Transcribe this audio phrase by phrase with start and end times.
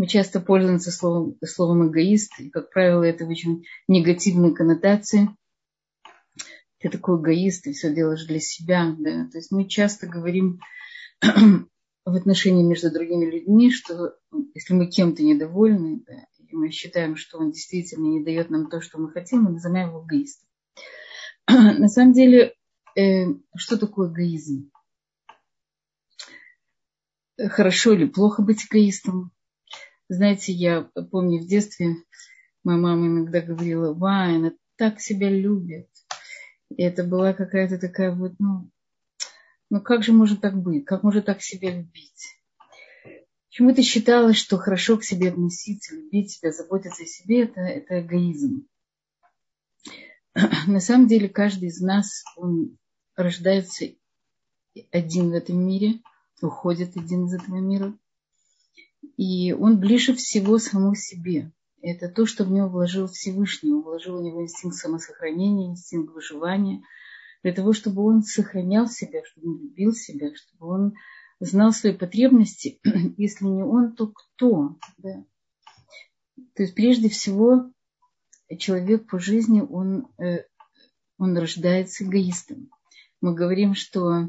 [0.00, 5.28] Мы часто пользуемся словом, словом эгоист, и, как правило, это очень негативные коннотации.
[6.78, 8.96] Ты такой эгоист, ты все делаешь для себя.
[8.98, 9.28] Да?
[9.30, 10.58] То есть мы часто говорим
[11.20, 14.14] в отношении между другими людьми, что
[14.54, 18.80] если мы кем-то недовольны, да, и мы считаем, что он действительно не дает нам то,
[18.80, 20.48] что мы хотим, мы называем его эгоистом.
[21.46, 22.54] На самом деле,
[22.96, 24.70] э, что такое эгоизм?
[27.38, 29.32] Хорошо или плохо быть эгоистом?
[30.10, 31.94] Знаете, я помню в детстве,
[32.64, 35.88] моя мама иногда говорила, Вай, она так себя любит.
[36.68, 38.68] И это была какая-то такая вот, ну,
[39.70, 40.84] ну как же может так быть?
[40.84, 42.40] Как может так себя любить?
[43.50, 48.66] Почему-то считалось, что хорошо к себе относиться, любить себя, заботиться о себе, это, это эгоизм.
[50.66, 52.76] На самом деле каждый из нас, он
[53.14, 53.84] рождается
[54.90, 56.00] один в этом мире,
[56.42, 57.96] уходит один из этого мира–
[59.16, 61.52] и он ближе всего самому себе.
[61.82, 63.72] Это то, что в него вложил Всевышний.
[63.72, 66.82] Он вложил в него инстинкт самосохранения, инстинкт выживания,
[67.42, 70.94] для того, чтобы он сохранял себя, чтобы он любил себя, чтобы он
[71.40, 72.80] знал свои потребности.
[73.16, 74.76] Если не он, то кто?
[74.98, 75.24] Да?
[76.54, 77.72] То есть прежде всего
[78.58, 80.44] человек по жизни, он, э,
[81.18, 82.70] он рождается эгоистом.
[83.22, 84.28] Мы говорим, что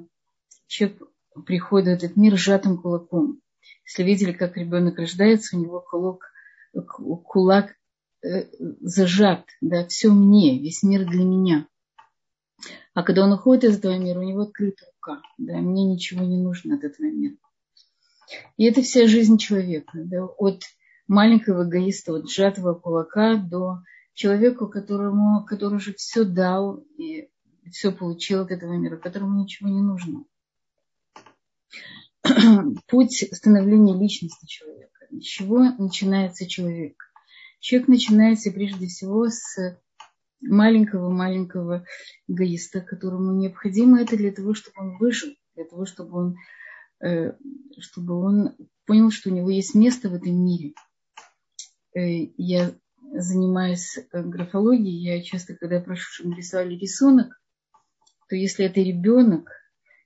[0.68, 1.02] человек
[1.46, 3.41] приходит в этот мир сжатым кулаком.
[3.86, 6.32] Если видели, как ребенок рождается, у него кулак,
[7.24, 7.76] кулак
[8.24, 8.46] э,
[8.82, 11.68] зажат, да, все мне, весь мир для меня.
[12.94, 16.38] А когда он уходит из этого мира, у него открыта рука, да, мне ничего не
[16.38, 17.36] нужно от этого мира.
[18.58, 20.64] И это вся жизнь человека, да, от
[21.08, 23.80] маленького эгоиста, от сжатого кулака до
[24.14, 27.30] человека, которому, который уже все дал и
[27.72, 30.26] все получил от этого мира, которому ничего не нужно.
[32.88, 35.08] путь становления личности человека.
[35.12, 36.96] С чего начинается человек?
[37.60, 39.80] Человек начинается прежде всего с
[40.42, 41.86] маленького-маленького
[42.28, 46.36] эгоиста, которому необходимо это для того, чтобы он выжил, для того, чтобы он,
[47.04, 47.34] э,
[47.80, 48.56] чтобы он
[48.86, 50.74] понял, что у него есть место в этом мире.
[51.94, 52.02] Э,
[52.38, 52.74] я
[53.14, 57.40] занимаюсь э, графологией, я часто, когда прошу, чтобы рисовали рисунок,
[58.28, 59.50] то если это ребенок,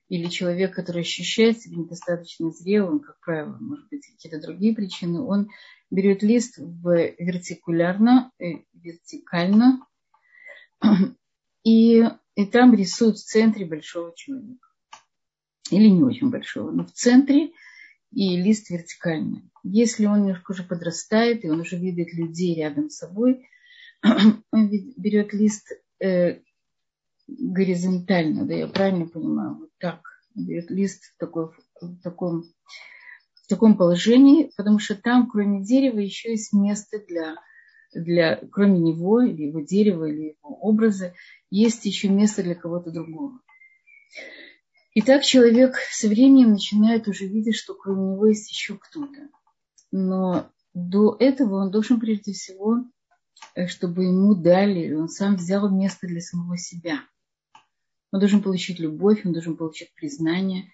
[0.08, 5.48] или человек, который ощущает себя недостаточно зрелым, как правило, может быть, какие-то другие причины, он
[5.90, 9.84] берет лист в вертикулярно, э, вертикально,
[11.64, 14.68] и, и там рисует в центре большого человека.
[15.70, 17.50] Или не очень большого, но в центре
[18.12, 19.50] и лист вертикальный.
[19.64, 23.48] Если он немножко уже подрастает, и он уже видит людей рядом с собой,
[24.52, 26.40] он берет лист э,
[27.26, 30.00] горизонтально, да, я правильно понимаю, так,
[30.34, 31.50] лист в, такой,
[31.80, 32.44] в, таком,
[33.34, 37.36] в таком положении, потому что там, кроме дерева, еще есть место для,
[37.94, 41.14] для, кроме него, или его дерева, или его образа,
[41.50, 43.40] есть еще место для кого-то другого.
[44.92, 49.28] И так человек со временем начинает уже видеть, что кроме него есть еще кто-то.
[49.92, 52.78] Но до этого он должен прежде всего,
[53.54, 57.00] э, чтобы ему дали, он сам взял место для самого себя–
[58.16, 60.70] он должен получить любовь, он должен получить признание,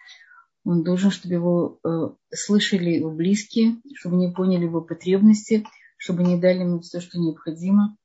[0.64, 5.66] он должен, чтобы его э, слышали его близкие, чтобы они поняли его потребности,
[5.96, 7.96] чтобы они дали ему все, что необходимо.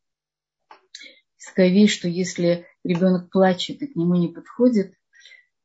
[1.45, 4.95] Такая что если ребенок плачет и к нему не подходит,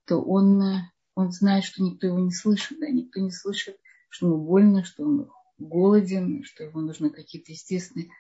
[0.07, 0.81] то он, э,
[1.15, 3.79] он знает, что никто его не слышит, да, никто не слышит,
[4.11, 8.11] что ему больно, что он голоден, что ему нужны какие-то естественные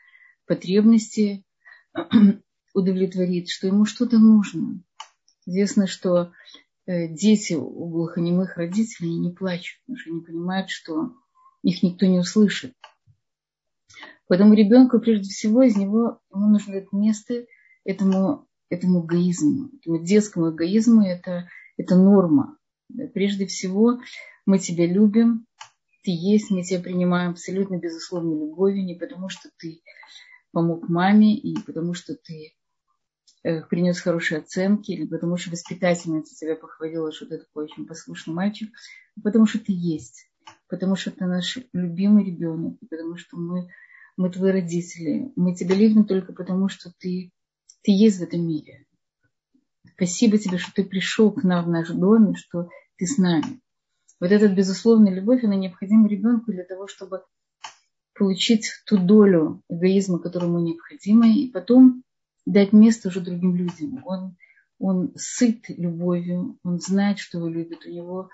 [0.46, 1.44] потребности
[2.74, 4.82] удовлетворить, что ему что-то нужно.
[5.46, 6.32] Известно, что
[6.86, 11.12] э, дети у глухонемых родителей не плачут, потому что они понимают, что
[11.62, 12.74] их никто не услышит.
[14.28, 17.44] Поэтому ребенку, прежде всего, из него ему нужно дать место
[17.84, 21.02] этому, этому эгоизму, этому детскому эгоизму.
[21.02, 22.56] Это, это норма.
[23.14, 23.98] Прежде всего,
[24.46, 25.46] мы тебя любим,
[26.02, 29.82] ты есть, мы тебя принимаем абсолютно безусловной любовью, не потому что ты
[30.52, 32.54] помог маме, и потому что ты
[33.42, 38.70] принес хорошие оценки, или потому что воспитательница тебя похвалила, что ты такой очень послушный мальчик,
[39.22, 40.30] потому что ты есть,
[40.68, 43.68] потому что ты наш любимый ребенок, потому что мы,
[44.16, 45.32] мы твои родители.
[45.36, 47.32] Мы тебя любим только потому, что ты,
[47.82, 48.86] ты есть в этом мире.
[49.94, 53.60] Спасибо тебе, что ты пришел к нам в наш дом, что ты с нами.
[54.20, 57.22] Вот эта безусловная любовь, она необходима ребенку для того, чтобы
[58.14, 62.04] получить ту долю эгоизма, которую ему необходимо, и потом
[62.46, 64.02] дать место уже другим людям.
[64.04, 64.36] Он,
[64.78, 67.86] он сыт любовью, он знает, что его любят.
[67.86, 68.30] У него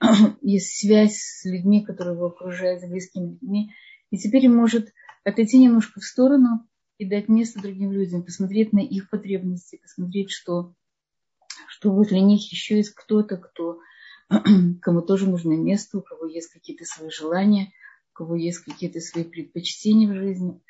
[0.42, 3.72] есть связь с людьми, которые его окружают, с близкими людьми.
[4.10, 4.92] И теперь может
[5.24, 6.66] отойти немножко в сторону
[6.98, 10.74] и дать место другим людям, посмотреть на их потребности, посмотреть, что,
[11.68, 13.80] что возле них еще есть кто-то, кто,
[14.82, 17.72] кому тоже нужно место, у кого есть какие-то свои желания,
[18.12, 20.60] у кого есть какие-то свои предпочтения в жизни.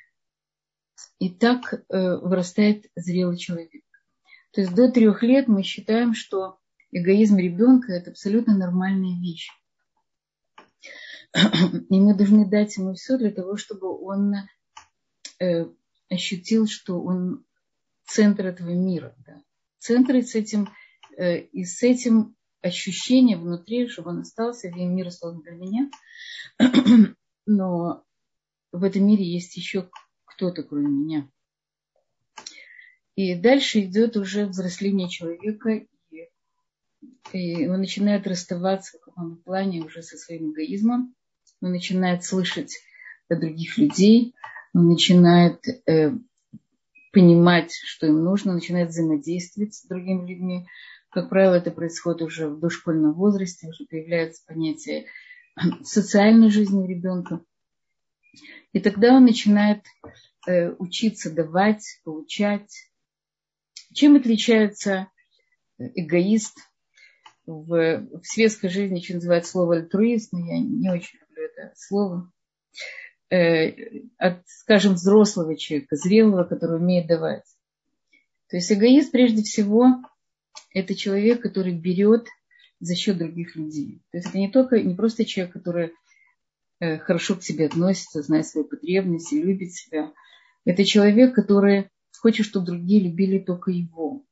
[1.18, 3.84] И так э, вырастает зрелый человек.
[4.52, 6.58] То есть до трех лет мы считаем, что
[6.90, 9.50] эгоизм ребенка– это абсолютно нормальная вещь.
[11.90, 14.34] И мы должны дать ему все для того, чтобы он
[15.40, 15.66] э,
[16.08, 17.44] ощутил, что он
[18.04, 19.14] центр этого мира.
[19.26, 19.42] Да.
[19.78, 20.70] Центр и с этим,
[21.16, 25.90] э, и с этим ощущением внутри, чтобы он остался, весь мир создан для меня.
[27.46, 28.04] Но
[28.72, 29.90] в этом мире есть еще
[30.38, 31.28] кто-то, кроме меня.
[33.16, 36.28] И дальше идет уже взросление человека, и,
[37.32, 41.16] и он начинает расставаться в каком-то плане уже со своим эгоизмом,
[41.60, 42.76] он начинает слышать
[43.28, 44.34] других людей,
[44.72, 46.12] он начинает э,
[47.12, 50.66] понимать, что им нужно, начинает взаимодействовать с другими людьми.
[51.10, 55.06] Как правило, это происходит уже в дошкольном возрасте, уже появляется понятие
[55.82, 57.40] социальной жизни ребенка.
[58.72, 59.84] И тогда он начинает
[60.46, 62.72] э, учиться давать, получать.
[63.94, 65.08] Чем отличается
[65.78, 66.58] эгоист
[67.46, 72.30] в, в светской жизни, что называют слово альтруист, но я не очень люблю это слово.
[73.30, 73.70] Э,
[74.16, 77.44] от, скажем, взрослого человека, зрелого, который умеет давать.
[78.48, 80.02] То есть эгоист прежде всего
[80.72, 82.26] это человек, который берет
[82.80, 84.00] за счет других людей.
[84.10, 85.90] То есть это не только, не просто человек, который э,
[86.80, 90.12] хорошо к себе относится, знает свои потребности, любит себя.
[90.64, 91.90] Это человек, который
[92.20, 94.24] хочет, чтобы другие любили только его,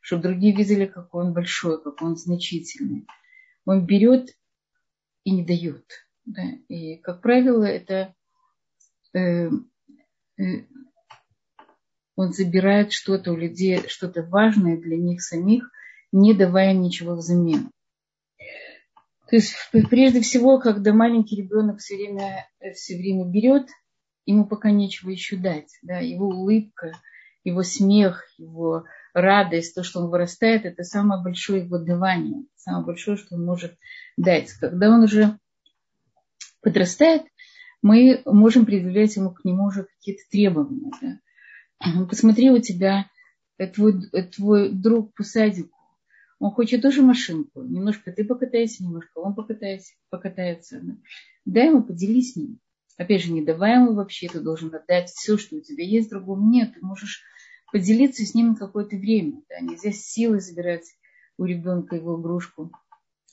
[0.00, 3.06] чтобы другие видели, какой он большой, какой он значительный.
[3.64, 4.30] Он берет
[5.24, 5.84] и не дает.
[6.24, 6.42] Да?
[6.68, 8.14] И, как правило, это
[9.14, 9.48] Э,
[10.38, 10.42] э,
[12.16, 15.70] он забирает что-то у людей, что-то важное для них самих,
[16.12, 17.70] не давая ничего взамен.
[19.28, 19.54] То есть
[19.90, 23.68] прежде всего, когда маленький ребенок все время, э, все время берет,
[24.24, 25.70] ему пока нечего еще дать.
[25.82, 25.98] Да?
[25.98, 26.92] Его улыбка,
[27.44, 33.16] его смех, его радость, то, что он вырастает, это самое большое его давание, самое большое,
[33.16, 33.76] что он может
[34.16, 34.50] дать.
[34.52, 35.38] Когда он уже
[36.62, 37.22] подрастает,
[37.82, 40.92] мы можем предъявлять ему к нему уже какие-то требования.
[41.02, 42.06] Да?
[42.06, 43.10] Посмотри, у тебя
[43.74, 45.77] твой, твой друг по садику,
[46.38, 47.62] он хочет тоже машинку.
[47.62, 49.94] Немножко ты покатайся, немножко он покатается.
[50.10, 50.80] покатается.
[50.82, 50.96] Да?
[51.44, 52.60] Дай ему, поделись с ним.
[52.96, 56.50] Опять же, не давай ему вообще, ты должен отдать все, что у тебя есть, другому
[56.50, 56.74] нет.
[56.74, 57.22] Ты можешь
[57.72, 59.42] поделиться с ним какое-то время.
[59.48, 59.60] Да?
[59.60, 60.86] Нельзя силой забирать
[61.36, 62.72] у ребенка его игрушку.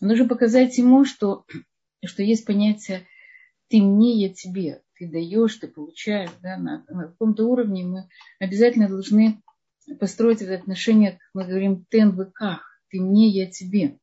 [0.02, 1.46] Нужно показать ему, что,
[2.06, 3.06] что есть понятие
[3.70, 4.82] ты мне, я тебе.
[4.98, 6.30] Ты даешь, ты получаешь.
[6.42, 8.10] Да, на, на каком-то уровне мы
[8.40, 9.42] обязательно должны
[10.00, 11.86] построить это отношение, как мы говорим,
[12.34, 12.75] ках.
[12.90, 13.98] Ты мне, я тебе.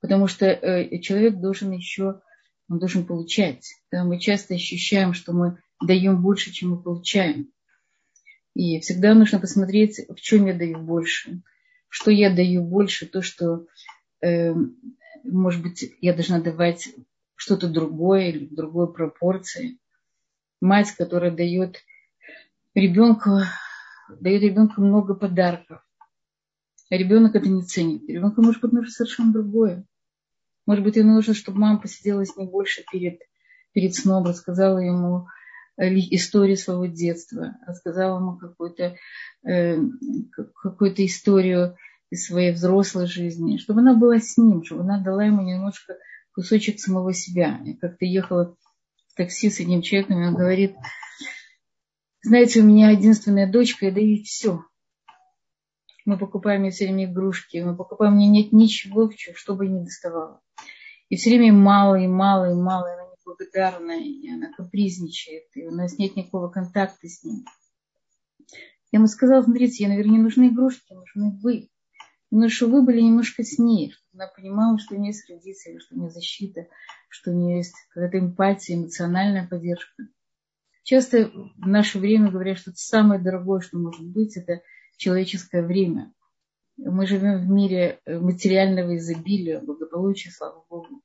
[0.00, 2.20] Потому что э, человек должен еще,
[2.68, 3.74] он должен получать.
[3.90, 7.50] Да, мы часто ощущаем, что мы даем больше, чем мы получаем.
[8.54, 11.42] И всегда нужно посмотреть, в чем я даю больше.
[11.88, 13.66] Что я даю больше, то, что,
[14.20, 14.54] э,
[15.24, 16.88] может быть, я должна давать
[17.34, 19.78] что-то другое или в другой пропорции.
[20.60, 21.78] Мать, которая дает
[22.74, 23.40] ребенку,
[24.20, 25.82] дает ребенку много подарков.
[26.90, 28.08] Ребенок это не ценит.
[28.08, 29.86] Ребенку может быть нужно совершенно другое.
[30.66, 33.20] Может быть, ему нужно, чтобы мама посидела с ним больше перед,
[33.72, 35.26] перед сном, рассказала ему
[35.76, 38.96] э, историю своего детства, рассказала ему какую-то
[39.46, 39.78] э,
[40.62, 41.76] какую историю
[42.10, 45.96] из своей взрослой жизни, чтобы она была с ним, чтобы она дала ему немножко
[46.32, 47.60] кусочек самого себя.
[47.64, 48.56] Я как-то ехала
[49.08, 50.76] в такси с одним человеком, и он говорит,
[52.22, 54.64] знаете, у меня единственная дочка, я даю ей все.
[56.04, 60.42] Мы покупаем ей все время игрушки, мы покупаем, мне нет ничего, что бы не доставало.
[61.08, 65.70] И все время мало, и мало, и мало, она неблагодарная, и она капризничает, и у
[65.70, 67.44] нас нет никакого контакта с ним.
[68.92, 71.68] Я ему сказала, смотрите, ей, наверное, не нужны игрушки, нужны вы.
[72.30, 75.78] Но чтобы вы были немножко с ней, чтобы она понимала, что у нее есть родители,
[75.78, 76.66] что у нее защита,
[77.08, 80.08] что у нее есть какая-то эмпатия, эмоциональная поддержка.
[80.82, 84.62] Часто в наше время говорят, что это самое дорогое, что может быть, это
[84.96, 86.12] человеческое время.
[86.76, 91.02] Мы живем в мире материального изобилия, благополучия, слава Богу.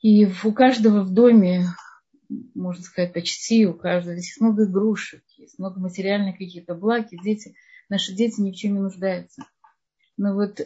[0.00, 1.64] И у каждого в доме,
[2.54, 7.18] можно сказать, почти у каждого здесь есть много игрушек, есть много материальных каких-то благ, и
[7.18, 7.54] дети–
[7.90, 9.42] Наши дети ни в чем не нуждаются.
[10.16, 10.60] Но вот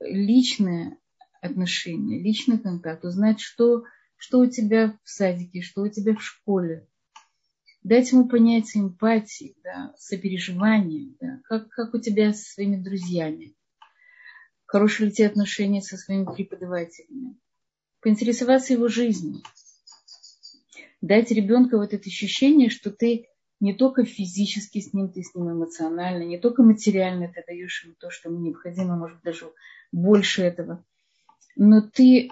[0.00, 0.98] личное
[1.42, 3.84] отношение, личный контакт, узнать, что,
[4.16, 6.88] что у тебя в садике, что у тебя в школе.
[7.82, 13.54] Дать ему понятие эмпатии, да, сопереживания, да, как, как у тебя со своими друзьями,
[14.66, 17.38] хорошие ли те отношения со своими преподавателями,
[18.00, 19.42] поинтересоваться его жизнью,
[21.00, 23.28] дать ребенку вот это ощущение, что ты
[23.60, 27.94] не только физически с ним, ты с ним эмоционально, не только материально ты даешь ему
[27.98, 29.50] то, что ему необходимо, может даже
[29.90, 30.84] больше этого,
[31.56, 32.30] но ты,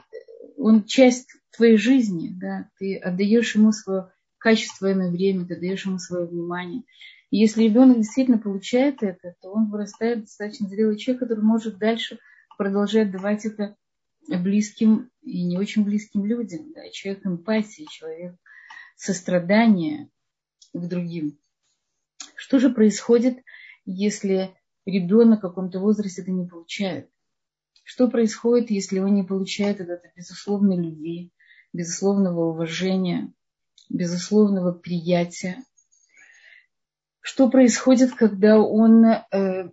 [0.58, 6.26] он часть твоей жизни, да, ты отдаешь ему свое качественное время, ты даешь ему свое
[6.26, 6.82] внимание.
[7.30, 12.18] И если ребенок действительно получает это, то он вырастает достаточно зрелый человек, который может дальше
[12.56, 13.76] продолжать давать это
[14.28, 16.72] близким и не очень близким людям.
[16.72, 18.34] Да, человек эмпатии, человек
[18.96, 20.10] сострадания,
[20.72, 21.38] к другим.
[22.34, 23.38] Что же происходит,
[23.84, 24.54] если
[24.86, 27.10] ребенок в каком-то возрасте это не получает?
[27.84, 31.32] Что происходит, если он не получает это безусловной любви,
[31.72, 33.32] безусловного уважения,
[33.88, 35.62] безусловного приятия?
[37.20, 39.70] Что происходит, когда он э,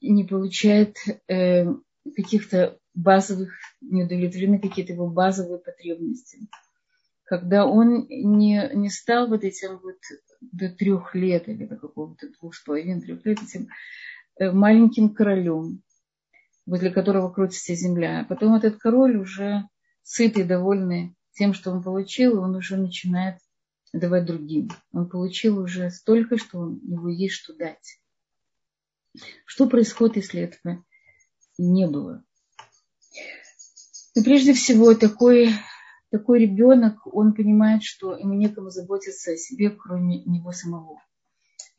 [0.00, 0.96] не получает
[1.28, 1.66] э,
[2.16, 6.48] каких-то базовых, не удовлетворены какие-то его базовые потребности?
[7.24, 9.96] когда он не, не стал вот этим вот
[10.40, 13.68] до трех лет или до какого-то двух с половиной, трех лет этим
[14.38, 15.82] э, маленьким королем,
[16.66, 18.20] возле которого крутится земля.
[18.20, 19.66] А потом этот король уже
[20.02, 23.38] сытый, довольный тем, что он получил, он уже начинает
[23.92, 24.70] давать другим.
[24.92, 28.00] Он получил уже столько, что у него есть что дать.
[29.44, 30.84] Что происходит, если этого
[31.58, 32.24] не было?
[34.16, 35.50] Ну, прежде всего, такой
[36.14, 41.02] такой ребенок, он понимает, что ему некому заботиться о себе, кроме него самого.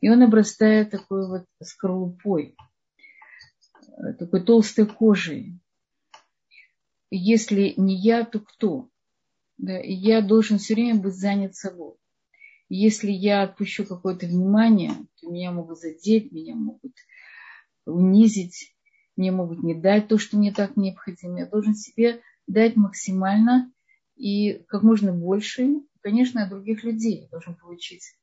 [0.02, 2.54] И он обрастает такой вот скорлупой,
[4.18, 5.58] такой толстой кожей.
[7.10, 8.90] Если не я, то кто?
[9.58, 11.94] Да, и я должен все время быть занят собой.
[12.68, 16.94] Если я отпущу какое-то внимание, то меня могут задеть, меня могут
[17.86, 18.76] унизить,
[19.16, 21.38] мне могут не дать то, что мне так необходимо.
[21.38, 23.72] Я должен себе дать максимально
[24.16, 28.16] и как можно больше, конечно, от других людей должен получить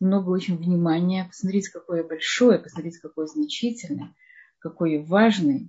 [0.00, 4.14] много очень внимания, посмотреть, какое большое, посмотреть, какое значительное,
[4.58, 5.68] какое важное,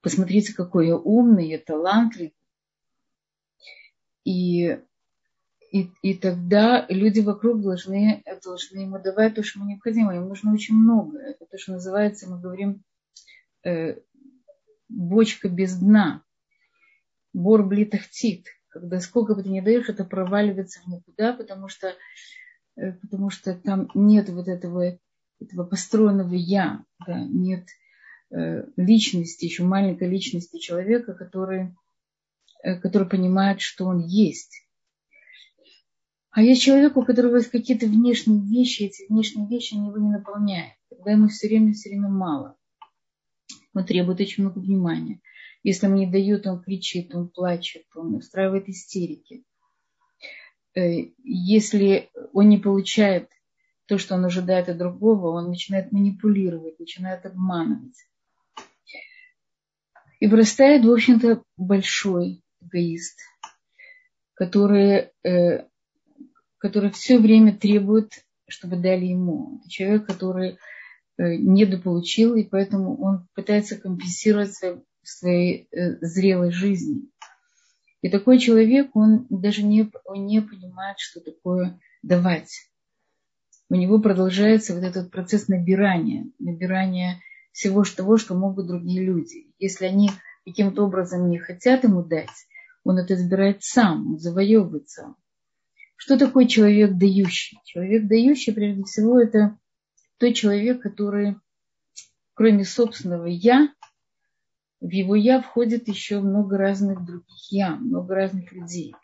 [0.00, 2.34] посмотреть, какой умный, талантливый.
[4.24, 4.78] И,
[5.72, 10.14] и, и тогда люди вокруг должны, должны ему давать то, что ему необходимо.
[10.14, 11.18] Им нужно очень много.
[11.18, 12.82] Это то, что называется, мы говорим,
[13.64, 13.96] э,
[14.88, 16.22] бочка без дна
[17.32, 21.94] бор блитахтит, когда сколько бы ты ни даешь, это проваливается в никуда, потому что,
[22.76, 24.98] э, потому что там нет вот этого,
[25.40, 27.66] этого построенного я, да, нет
[28.30, 31.74] э, личности, еще маленькой личности человека, который,
[32.62, 34.68] который понимает, что он есть.
[36.30, 40.10] А есть человек, у которого есть какие-то внешние вещи, эти внешние вещи они его не
[40.10, 40.74] наполняют.
[40.90, 42.56] Тогда ему все время, все время мало.
[43.74, 45.20] Он требует очень много внимания.
[45.62, 49.44] Если ему не дают, он кричит, он плачет, он устраивает истерики.
[50.74, 53.28] Э, если он не получает
[53.86, 57.96] то, что он ожидает от другого, он начинает манипулировать, начинает обманывать.
[60.20, 63.18] И вырастает, в общем-то, большой эгоист,
[64.34, 65.66] который, э,
[66.58, 69.60] который все время требует, чтобы дали ему.
[69.68, 70.58] Человек, который
[71.16, 77.08] э, недополучил, и поэтому он пытается компенсировать свое в своей э, зрелой жизни.
[78.02, 82.70] И такой человек, он даже не, он не понимает, что такое давать.
[83.70, 87.20] У него продолжается вот этот процесс набирания, набирания
[87.52, 89.52] всего того, что могут другие люди.
[89.58, 90.10] Если они
[90.48, 92.28] каким-то образом не хотят ему дать,
[92.84, 95.16] он это забирает сам, он завоевывает сам.
[95.96, 97.58] Что такое человек дающий?
[97.64, 99.58] Человек дающий, прежде всего, это
[100.18, 101.36] тот человек, который,
[102.34, 103.72] кроме собственного «я»,
[104.80, 108.94] в его я входит еще много разных других я, много разных людей.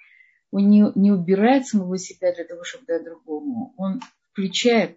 [0.52, 3.74] Он не, не убирает самого себя для того, чтобы дать другому.
[3.76, 4.96] Он включает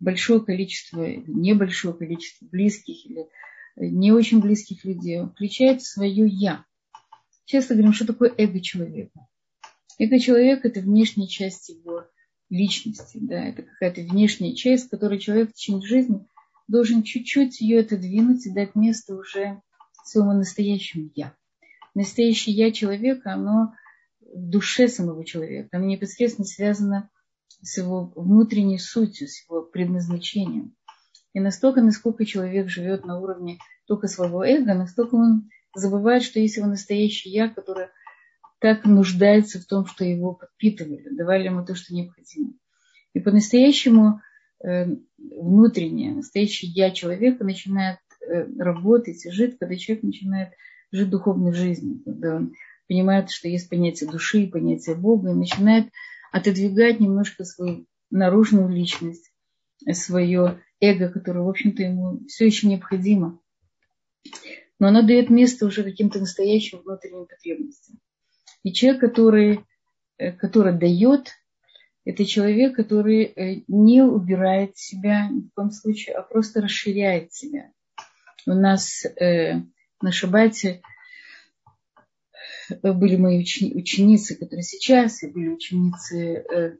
[0.00, 3.28] большое количество, небольшое количество близких или
[3.76, 5.24] не очень близких людей.
[5.26, 6.64] Включает свое я.
[7.44, 9.26] Часто говорим, что такое эго человека.
[9.98, 12.04] Эго человека– это внешняя часть его
[12.50, 13.18] личности.
[13.20, 13.44] Да?
[13.44, 16.26] Это какая-то внешняя часть, которой человек в течение жизни
[16.68, 19.62] должен чуть-чуть ее отодвинуть и дать место уже
[20.04, 21.34] своему настоящему я.
[21.94, 23.72] Настоящее я человека, оно
[24.20, 27.10] в душе самого человека, оно непосредственно связано
[27.62, 30.75] с его внутренней сутью, с его предназначением.
[31.36, 36.56] И настолько, насколько человек живет на уровне только своего эго, настолько он забывает, что есть
[36.56, 37.90] его настоящее я, которое
[38.58, 42.54] так нуждается в том, что его подпитывали, давали ему то, что необходимо.
[43.12, 44.22] И по-настоящему
[44.64, 44.86] э,
[45.18, 50.54] внутреннее, настоящее я человека начинает э, работать и жить, когда человек начинает
[50.90, 52.54] жить духовной жизнью, когда он
[52.88, 55.90] понимает, что есть понятие души, понятие Бога, и начинает
[56.32, 59.34] отодвигать немножко свою наружную личность,
[59.92, 63.40] свое эго, которое, в общем-то, ему все еще необходимо.
[64.78, 67.98] Но оно дает место уже каким-то настоящим внутренним потребностям.
[68.62, 69.60] И человек, который,
[70.18, 71.32] э, который дает,
[72.04, 77.72] это человек, который э, не убирает себя ни в коем случае, а просто расширяет себя.
[78.46, 79.62] У нас э,
[80.00, 80.82] на Шабате
[82.82, 86.78] были мои ученицы, которые сейчас, и были ученицы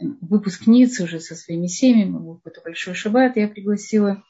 [0.00, 4.22] выпускницы уже со своими семьями, в какой-то большой шаббат, я пригласила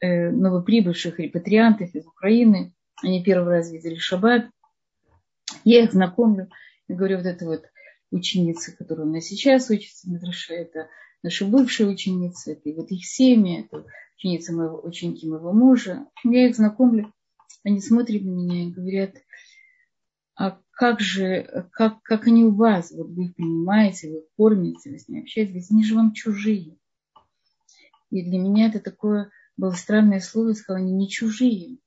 [0.00, 2.74] э, новоприбывших репатриантов из Украины.
[3.02, 4.46] Они первый раз видели шаббат.
[5.64, 6.48] Я их знакомлю
[6.88, 7.64] и говорю, вот это вот
[8.10, 10.88] ученица, которая у нас сейчас учится в Медраше, это
[11.22, 13.84] наши бывшие ученицы, это вот их семьи, это
[14.16, 16.06] ученицы моего, ученики моего мужа.
[16.24, 17.12] Я их знакомлю,
[17.64, 19.14] они смотрят на меня и говорят,
[20.42, 24.90] а как же, как, как они у вас, вот вы их принимаете, вы их кормите,
[24.90, 26.78] вы с ними общаетесь, они же вам чужие.
[28.10, 31.78] И для меня это такое было странное слово, я сказала, они не чужие.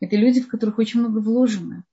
[0.00, 1.84] Это люди, в которых очень много вложено.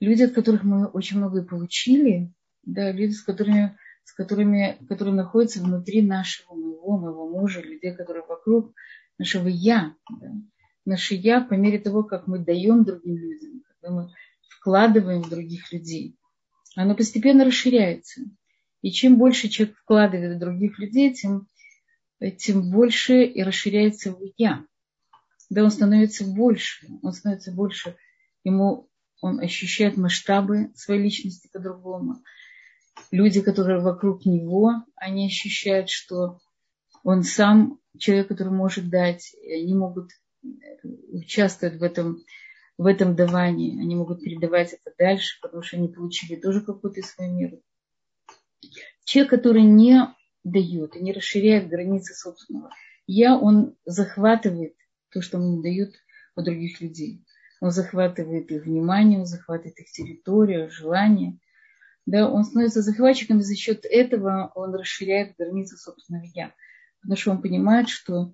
[0.00, 2.32] Люди, от которых мы очень многое получили,
[2.62, 8.24] да, люди, с которыми, с которыми, которые находятся внутри нашего, моего, моего мужа, людей, которые
[8.24, 8.72] вокруг
[9.18, 9.94] нашего «я».
[10.18, 10.32] Да.
[10.86, 14.10] Наше «я» по мере того, как мы даем другим людям, когда мы
[14.60, 16.16] вкладываем в других людей,
[16.76, 18.20] оно постепенно расширяется.
[18.82, 21.48] И чем больше человек вкладывает в других людей, тем,
[22.38, 24.64] тем больше и расширяется его я.
[25.48, 27.96] Да, он становится больше, он становится больше,
[28.44, 28.88] ему
[29.20, 32.22] он ощущает масштабы своей личности по-другому.
[33.10, 36.38] Люди, которые вокруг него, они ощущают, что
[37.02, 40.10] он сам человек, который может дать, они могут
[41.12, 42.22] участвовать в этом
[42.80, 43.78] в этом давании.
[43.78, 47.62] Они могут передавать это дальше, потому что они получили тоже какую-то свою меру.
[49.04, 50.00] Человек, который не
[50.44, 52.70] дает и не расширяет границы собственного
[53.06, 54.76] я, он захватывает
[55.10, 55.90] то, что ему дают
[56.36, 57.22] у других людей.
[57.60, 61.38] Он захватывает их внимание, он захватывает их территорию, желание.
[62.06, 66.54] Да, он становится захватчиком, и за счет этого он расширяет границы собственного я.
[67.02, 68.32] Потому что он понимает, что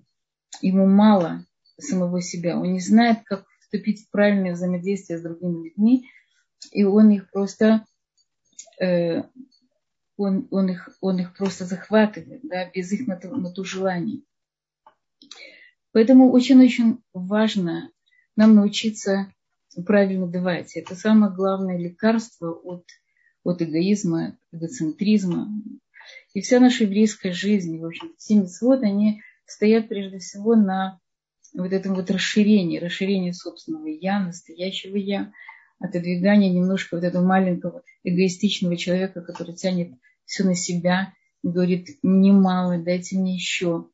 [0.61, 1.45] ему мало
[1.77, 2.57] самого себя.
[2.57, 6.09] Он не знает, как вступить в правильное взаимодействие с другими людьми,
[6.71, 7.85] и он их просто,
[8.81, 9.23] э,
[10.15, 14.21] он, он, их, он их просто захватывает, да, без их на то, на то желания.
[15.91, 17.91] Поэтому очень-очень важно
[18.35, 19.33] нам научиться
[19.85, 20.75] правильно давать.
[20.75, 22.85] Это самое главное лекарство от,
[23.43, 25.49] от эгоизма, эгоцентризма.
[26.33, 30.99] И вся наша еврейская жизнь, в общем, все митцвот, они стоят прежде всего на
[31.53, 35.31] вот этом вот расширении, расширении собственного я, настоящего я,
[35.79, 39.93] отодвигание немножко вот этого маленького эгоистичного человека, который тянет
[40.25, 43.89] все на себя, говорит, мне мало, дайте мне еще.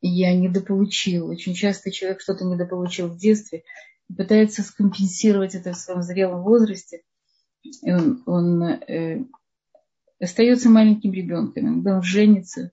[0.00, 1.28] И я недополучил.
[1.28, 3.64] Очень часто человек что-то недополучил в детстве
[4.08, 7.02] и пытается скомпенсировать это в своем зрелом возрасте.
[7.82, 9.24] Он, он э,
[10.18, 12.72] остается маленьким ребенком, он женится,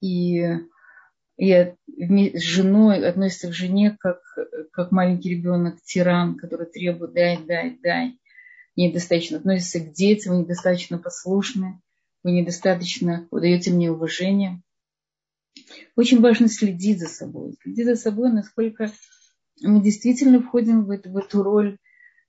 [0.00, 0.42] и
[1.42, 1.74] и
[2.38, 4.20] с женой относится к жене как,
[4.70, 8.16] как маленький ребенок, тиран, который требует дай, дай, дай.
[8.76, 11.80] Недостаточно относится к детям, вы недостаточно послушны,
[12.22, 14.62] вы недостаточно удаете мне уважение.
[15.96, 17.56] Очень важно следить за собой.
[17.60, 18.92] Следить за собой, насколько
[19.62, 21.76] мы действительно входим в эту, в эту роль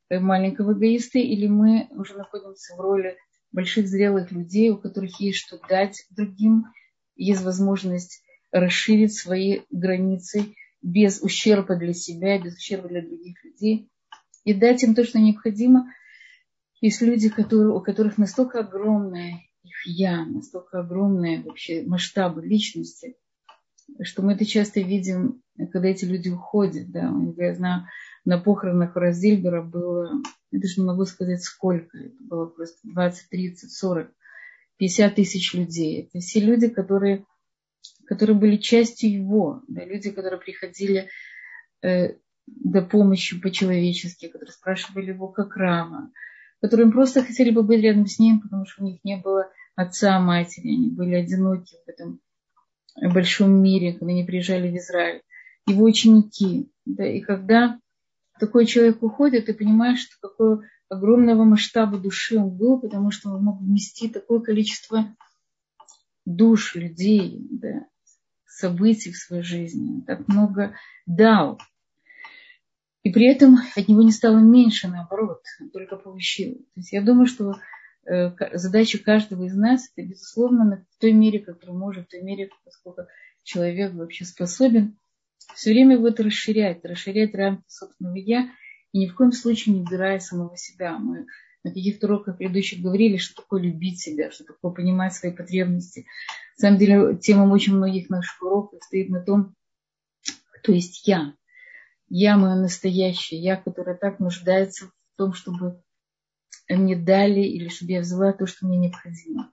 [0.09, 3.15] маленького эгоиста, или мы уже находимся в роли
[3.51, 6.65] больших зрелых людей, у которых есть что дать другим,
[7.15, 8.22] есть возможность
[8.53, 13.89] расширить свои границы без ущерба для себя, без ущерба для других людей
[14.45, 15.91] и дать им то, что необходимо.
[16.79, 23.15] Есть люди, которые, у которых настолько огромное их я, настолько огромные вообще масштабы личности,
[24.01, 26.91] что мы это часто видим, когда эти люди уходят.
[26.91, 27.11] Да.
[27.37, 27.87] Я знаю,
[28.25, 30.11] на похоронах Раздельбера было,
[30.51, 34.11] я даже не могу сказать сколько, это было просто 20, 30, 40,
[34.77, 36.03] 50 тысяч людей.
[36.03, 37.25] Это все люди, которые
[38.05, 41.09] которые были частью его, да, люди, которые приходили
[41.81, 42.15] э,
[42.47, 46.11] до помощи по-человечески, которые спрашивали его как рама,
[46.61, 50.19] которые просто хотели бы быть рядом с ним, потому что у них не было отца,
[50.19, 52.19] матери, они были одиноки в этом
[53.13, 55.21] большом мире, когда они приезжали в Израиль.
[55.67, 56.69] Его ученики.
[56.85, 57.79] Да, и когда
[58.39, 63.43] такой человек уходит, ты понимаешь, что какое огромного масштаба души он был, потому что он
[63.43, 65.15] мог вместить такое количество
[66.25, 67.85] душ, людей, да,
[68.55, 71.59] событий в своей жизни, так много дал.
[73.03, 75.41] И при этом от него не стало меньше, наоборот,
[75.73, 76.55] только повыщило.
[76.55, 77.55] То есть я думаю, что
[78.05, 82.49] э, задача каждого из нас, это, безусловно, в той мере, которую может, в той мере,
[82.63, 83.01] поскольку
[83.43, 84.97] человек вообще способен,
[85.55, 88.49] все время вот расширять, расширять рамки собственного «я»,
[88.93, 90.97] и ни в коем случае не убирая самого себя.
[90.97, 91.25] Мы
[91.63, 96.05] на каких-то уроках предыдущих говорили, что такое любить себя, что такое понимать свои потребности.
[96.57, 99.55] На самом деле, тема очень многих наших уроков стоит на том,
[100.51, 101.33] кто есть я.
[102.09, 105.81] Я мое настоящее, я, которая так нуждается в том, чтобы
[106.69, 109.51] мне дали или чтобы я взяла то, что мне необходимо.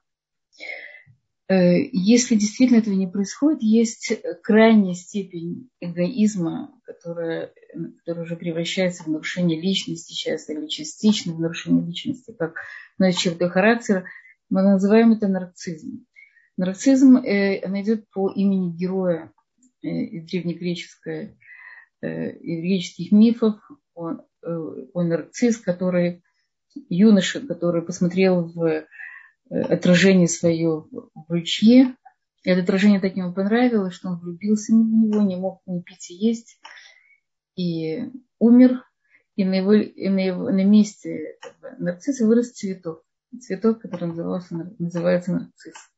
[1.48, 7.52] Э, если действительно этого не происходит, есть крайняя степень эгоизма, которая,
[7.98, 12.54] которая уже превращается в нарушение личности часто или частично в нарушение личности, как
[12.98, 14.04] ну, чертой характера.
[14.48, 16.06] Мы называем это нарцизм.
[16.61, 19.33] Нарцизм э, идет по имени героя
[19.83, 20.25] э, из
[21.05, 23.57] э, греческих мифов.
[23.94, 24.57] Он, э,
[24.92, 26.23] он нарцисс, который
[26.88, 28.87] юноша, который посмотрел в
[29.51, 31.96] Э, отражение свое в ручье.
[32.44, 36.14] Это отражение так ему понравилось, что он влюбился в него, не мог ни пить и
[36.14, 36.61] есть.
[37.57, 38.85] И умер.
[39.37, 41.38] И на, его, и на, его, на месте
[41.79, 43.05] нарцисса вырос цветок.
[43.40, 45.89] Цветок, который назывался, называется нарцисс.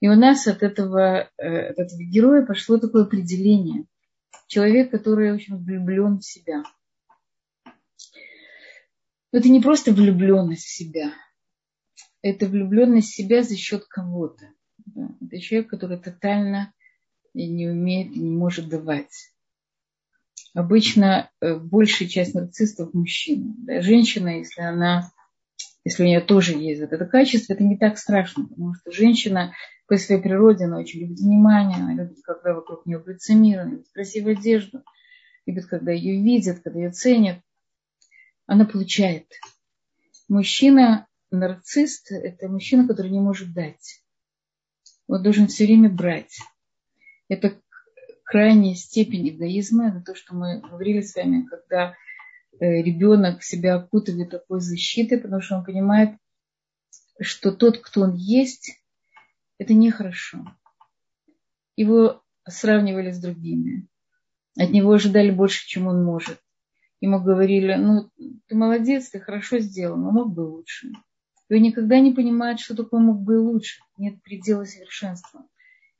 [0.00, 3.84] И у нас от этого, э, от этого героя пошло такое определение.
[4.46, 6.62] Человек, который очень влюблен в себя.
[9.32, 11.12] Но это не просто влюбленность в себя–
[12.26, 14.50] это влюбленность в себя за счет кого-то.
[15.20, 16.72] Это человек, который тотально
[17.34, 19.32] не умеет, не может давать.
[20.54, 23.54] Обычно э, большая часть нарциссов мужчина.
[23.58, 23.82] Да?
[23.82, 25.12] Женщина, если она,
[25.86, 29.54] если у нее тоже есть вот это качество, это не так страшно, потому что женщина
[29.86, 33.70] по своей природе, она очень любит внимание, она любит, когда вокруг нее крутится мир, она
[33.70, 34.82] любит красивую одежду,
[35.46, 37.38] любит, когда ее видят, когда ее ценят.
[38.46, 39.28] Она получает.
[40.28, 44.02] Мужчина нарцисс– это мужчина, который не может дать.
[45.06, 46.36] Он должен все время брать.
[47.28, 47.60] Это
[48.24, 49.90] крайняя степень эгоизма.
[49.90, 51.94] Это то, что мы говорили с вами, когда
[52.60, 56.16] ребенок себя окутывает такой защитой, потому что он понимает,
[57.20, 58.82] что тот, кто он есть,
[59.58, 60.44] это нехорошо.
[61.76, 63.88] Его сравнивали с другими.
[64.58, 66.40] От него ожидали больше, чем он может.
[67.00, 68.10] Ему говорили, ну,
[68.46, 70.92] ты молодец, ты хорошо сделал, но мог бы лучше.
[71.48, 73.82] И он никогда не понимает, что такое мог бы лучше.
[73.98, 75.46] Нет предела совершенства.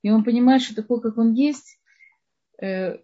[0.03, 1.79] И он понимает, что такой, как он есть,
[2.61, 2.99] э,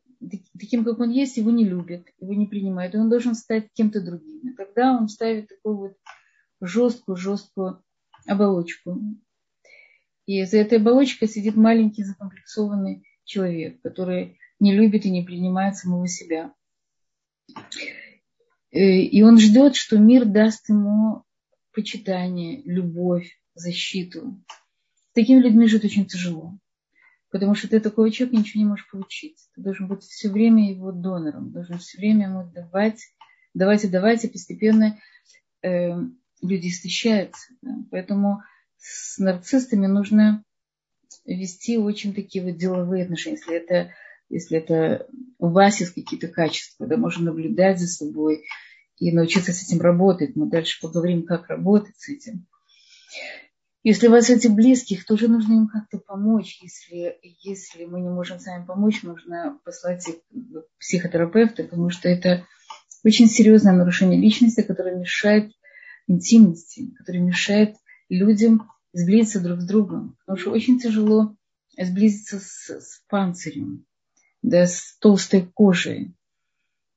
[0.59, 2.95] таким, как он есть, его не любят, его не принимают.
[2.95, 4.51] И он должен стать кем-то другим.
[4.51, 5.97] И тогда он ставит такую вот
[6.61, 7.83] жесткую-жесткую
[8.27, 9.01] оболочку.
[10.27, 16.07] И за этой оболочкой сидит маленький закомплексованный человек, который не любит и не принимает самого
[16.07, 16.55] себя.
[18.71, 21.25] Э, и он ждет, что мир даст ему
[21.73, 24.41] почитание, любовь, защиту.
[25.11, 26.59] С такими людьми жить очень тяжело.
[27.33, 29.38] Потому что ты такой человек ничего не можешь получить.
[29.55, 33.01] Ты должен быть все время его донором, должен все время ему давать,
[33.55, 33.85] давать,
[34.25, 34.99] и постепенно
[35.62, 35.92] э,
[36.42, 37.55] люди истощаются.
[37.62, 37.73] Да?
[37.90, 38.42] Поэтому
[38.77, 40.45] с нарциссами нужно
[41.25, 43.37] вести очень такие вот деловые отношения.
[43.37, 43.90] Если это,
[44.29, 48.45] если это у вас есть какие-то качества, да, можно наблюдать за собой,
[49.03, 50.37] и научиться с этим работать.
[50.37, 52.47] Мы дальше поговорим, как работать с этим.
[53.85, 56.61] Если у вас эти близких, тоже нужно им как-то помочь.
[56.62, 62.47] Если, если мы не можем сами помочь, нужно послать их к психотерапевту, потому что это
[63.05, 65.53] очень серьезное нарушение личности, которое мешает
[66.07, 67.77] интимности, которое мешает
[68.09, 70.16] людям сблизиться друг с другом.
[70.21, 71.37] Потому что очень тяжело
[71.77, 73.85] сблизиться с, с панцирем,
[74.42, 76.14] да, с толстой кожей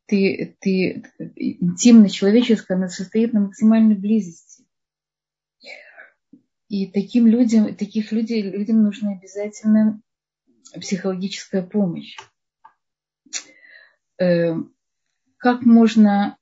[0.08, 1.04] ты, ты
[1.36, 4.64] интимно человеческое, она состоит на максимальной близости.
[6.67, 10.01] И таким людям, таких людей, людям нужна обязательно
[10.73, 12.17] психологическая помощь.
[14.19, 14.56] Э,
[15.38, 16.38] как можно,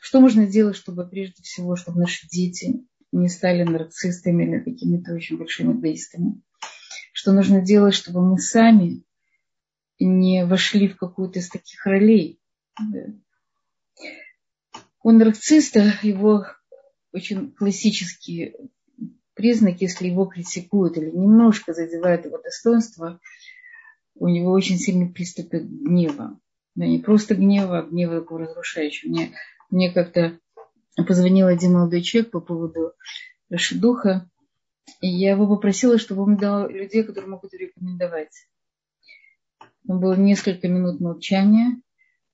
[0.00, 5.38] что можно сделать, чтобы прежде всего, чтобы наши дети не стали нарциссами или какими-то очень
[5.38, 6.42] большими эгоистами?
[7.12, 9.04] Что нужно делать, чтобы мы сами
[10.00, 12.40] не вошли в какую-то из таких ролей?
[15.00, 16.46] У нарцисста его
[17.12, 18.54] очень классический
[19.34, 23.20] признак, если его критикуют или немножко задевают его достоинство,
[24.14, 26.38] у него очень сильный приступ гнева.
[26.74, 29.10] Да, не просто гнева, а гнева его разрушающего.
[29.10, 29.32] Мне,
[29.70, 30.38] мне как-то
[30.96, 32.92] позвонил один молодой человек по поводу
[33.72, 34.28] духа,
[35.00, 38.48] и я его попросила, чтобы он дал людей, которые могут рекомендовать.
[39.84, 41.80] Было несколько минут молчания.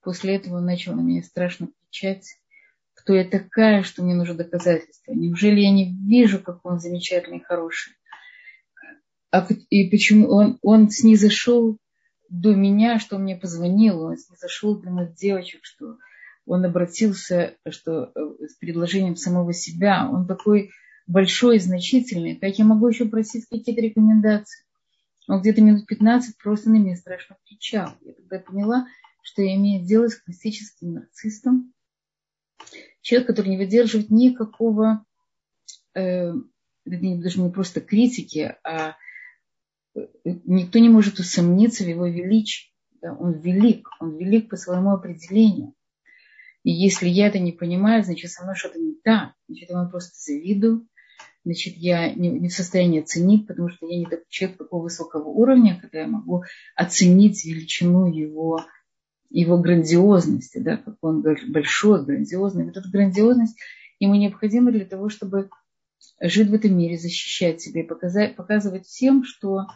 [0.02, 2.39] После этого он начал на меня страшно кричать,
[3.00, 5.12] кто я такая, что мне нужно доказательства.
[5.12, 7.94] Неужели я не вижу, как он замечательный и хороший?
[9.32, 11.78] А, и почему он, он снизошел
[12.28, 15.96] до меня, что он мне позвонил, он снизошел до моих девочек, что
[16.46, 20.08] он обратился что, э, с предложением самого себя.
[20.10, 20.70] Он такой
[21.06, 22.36] большой значительный.
[22.36, 24.64] Как я могу еще просить какие-то рекомендации?
[25.28, 27.90] Он где-то минут 15 просто на меня страшно кричал.
[28.00, 28.86] Я тогда поняла,
[29.22, 31.72] что я имею дело с классическим нарциссом.
[33.02, 35.04] Человек, который не выдерживает никакого,
[35.94, 36.32] э,
[36.84, 38.96] даже не просто критики, а
[39.94, 42.72] э, никто не может усомниться в его величии.
[43.00, 43.14] Да?
[43.14, 45.74] Он велик, он велик по своему определению.
[46.62, 49.32] И если я это не понимаю, значит, со мной что-то не так.
[49.48, 50.86] Значит, я вам просто завидую.
[51.44, 55.28] Значит, я не, не в состоянии оценить, потому что я не такой человек такого высокого
[55.28, 56.44] уровня, когда я могу
[56.76, 58.66] оценить величину его,
[59.31, 62.64] его грандиозности, да, как он большой, грандиозный.
[62.64, 63.59] Вот эта грандиозность
[63.99, 65.51] ему необходима для того, чтобы
[66.21, 69.66] жить в этом мире, защищать себя и показать, показывать всем, что,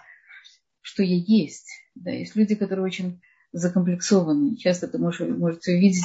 [0.80, 1.68] что я есть.
[1.94, 3.20] Да, есть люди, которые очень
[3.52, 4.56] закомплексованы.
[4.56, 6.04] Часто ты можешь, можете увидеть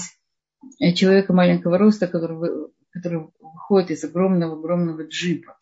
[0.80, 5.58] Э, человека маленького роста, который, который выходит из огромного-огромного джипа.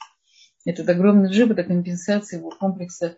[0.65, 3.17] Этот огромный джип– это компенсация его комплекса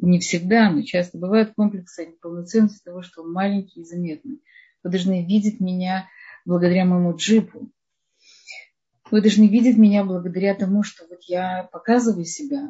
[0.00, 4.42] не всегда, но часто бывает комплекса неполноценности того, что он маленький и заметный.
[4.82, 6.08] Вы должны видеть меня
[6.44, 7.70] благодаря моему джипу.
[9.10, 12.68] Вы должны видеть меня благодаря тому, что вот я показываю себя.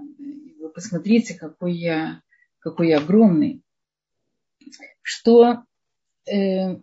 [0.61, 2.23] Вы посмотрите, какой я,
[2.59, 3.63] какой я огромный.
[5.03, 5.65] Что
[6.27, 6.77] э,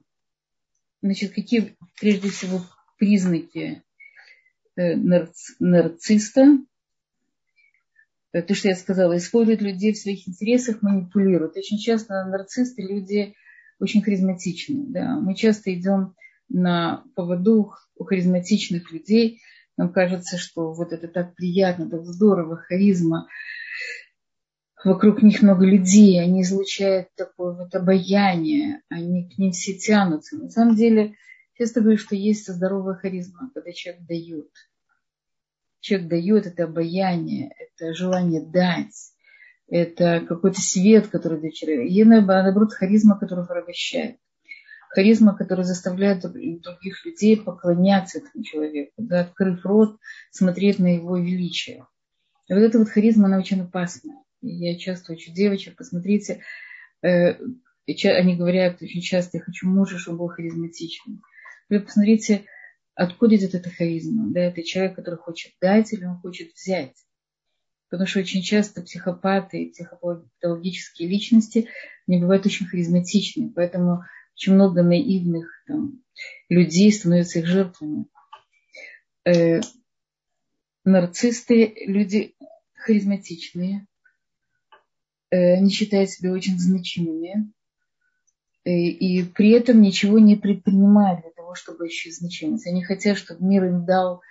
[1.01, 2.61] Значит, какие прежде всего
[2.97, 3.81] признаки
[4.75, 6.41] э, нарцисста?
[6.41, 6.57] Э,
[8.31, 11.57] то, что я сказала, используют людей в своих интересах, манипулируют.
[11.57, 13.33] Очень часто нарцисты люди
[13.79, 14.85] очень харизматичные.
[14.87, 15.19] Да.
[15.19, 16.15] Мы часто идем
[16.49, 19.41] на поводу у харизматичных людей.
[19.77, 23.27] Нам кажется, что вот это так приятно, так здорово, харизма
[24.83, 30.37] вокруг них много людей, они излучают такое вот обаяние, они к ним все тянутся.
[30.37, 31.15] На самом деле,
[31.57, 34.49] часто говорю, что есть здоровая харизма, когда человек дает.
[35.81, 39.11] Человек дает это обаяние, это желание дать,
[39.67, 41.87] это какой-то свет, который дает человеку.
[41.87, 44.17] И наоборот, харизма, которая порабощает.
[44.89, 49.97] Харизма, которая заставляет других людей поклоняться этому человеку, да, открыв рот,
[50.31, 51.85] смотреть на его величие.
[52.47, 56.41] И вот эта вот харизма, она очень опасная я часто учу девочек, посмотрите,
[57.03, 57.37] э,
[57.85, 61.21] они говорят очень часто, я хочу мужа, чтобы был харизматичным.
[61.69, 62.45] Вы посмотрите,
[62.95, 64.31] откуда идет эта харизма.
[64.31, 66.95] Да, это человек, который хочет дать или он хочет взять.
[67.89, 71.67] Потому что очень часто психопаты и психопатологические личности
[72.07, 73.51] не бывают очень харизматичны.
[73.53, 74.03] Поэтому
[74.35, 76.01] очень много наивных там,
[76.49, 78.05] людей становятся их жертвами.
[79.25, 79.59] Э,
[80.83, 82.35] нарцисты люди
[82.73, 83.87] харизматичные,
[85.31, 87.51] Э, они считают себя очень значимыми
[88.65, 92.67] э, и при этом ничего не предпринимают того, чтобы ощутить значимость.
[92.67, 94.21] Они хотят, чтобы мир им дал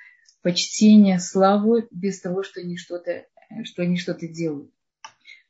[0.42, 3.26] почтение, славу без того, что они что-то,
[3.64, 4.70] что они что-то делают.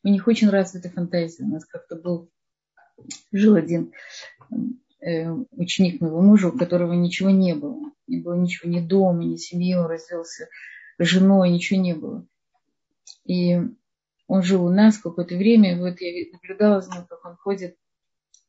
[0.02, 1.44] У них очень развита фантазия.
[1.44, 2.30] У нас как-то был,
[3.33, 3.92] жил один
[5.00, 7.92] э, ученик моего мужа, у которого ничего не было.
[8.06, 10.48] Не было ничего, ни дома, ни семьи, он развелся
[10.98, 12.26] женой, ничего не было.
[13.24, 13.61] И
[14.26, 17.76] он жил у нас какое-то время, вот я наблюдала за ним, как он ходит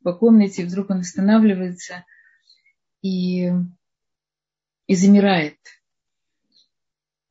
[0.04, 2.06] по комнате, и вдруг он останавливается
[3.02, 3.52] и,
[4.88, 5.58] и замирает.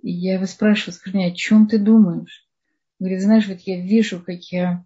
[0.02, 2.48] И я его спрашиваю, скажи мне, о чем ты думаешь?
[2.98, 4.84] Он говорит, знаешь, вот я вижу, как я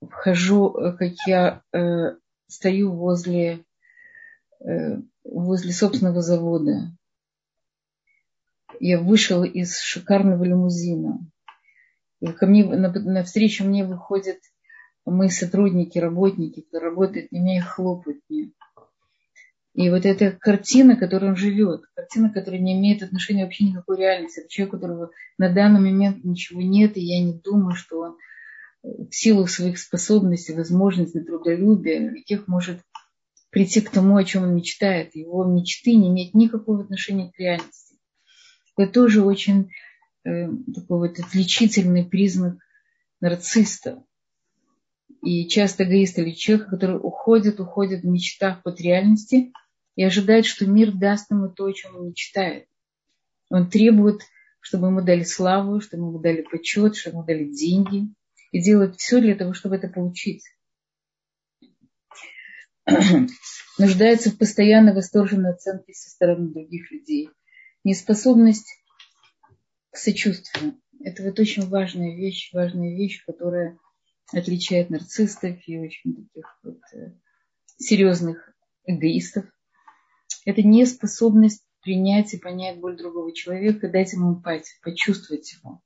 [0.00, 3.64] вхожу, как я э, стою возле,
[4.60, 6.92] э, возле собственного завода.
[8.78, 11.30] Я вышел из шикарного лимузина
[12.20, 14.38] ко мне на, на встречу мне выходят
[15.06, 18.52] мои сотрудники, работники, кто работает меня и хлопают мне.
[19.74, 24.40] И вот эта картина, которой он живет, картина, которая не имеет отношения вообще никакой реальности.
[24.40, 28.16] Это человек, у которого на данный момент ничего нет, и я не думаю, что он
[28.82, 32.80] в силу своих способностей, возможностей, трудолюбия, каких может
[33.50, 35.14] прийти к тому, о чем он мечтает.
[35.14, 37.96] Его мечты не имеют никакого отношения к реальности.
[38.76, 39.70] Это тоже очень
[40.24, 42.58] Э, такой вот отличительный признак
[43.20, 44.04] нарцисста.
[45.22, 49.52] И часто эгоист или человек, который уходит, уходит в мечтах под реальности,
[49.96, 52.66] и ожидает, что мир даст ему то, о чем он мечтает.
[53.50, 54.22] Он требует,
[54.60, 58.08] чтобы ему дали славу, чтобы ему дали почет, чтобы ему дали деньги.
[58.52, 60.42] И делает все для того, чтобы это получить.
[63.78, 67.30] Нуждается в постоянно восторженной оценке со стороны других людей.
[67.84, 68.82] Неспособность
[69.90, 70.80] к сочувствию.
[71.02, 73.78] Это вот очень важная вещь, важная вещь, которая
[74.32, 77.12] отличает нарциссов и очень таких вот э,
[77.76, 78.52] серьезных
[78.84, 79.46] эгоистов.
[80.44, 85.82] Это неспособность принять и понять боль другого человека, дать ему эмпатию, почувствовать его.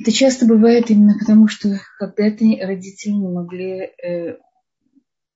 [0.00, 4.36] Это часто бывает именно потому, что когда-то родители не могли, э, э,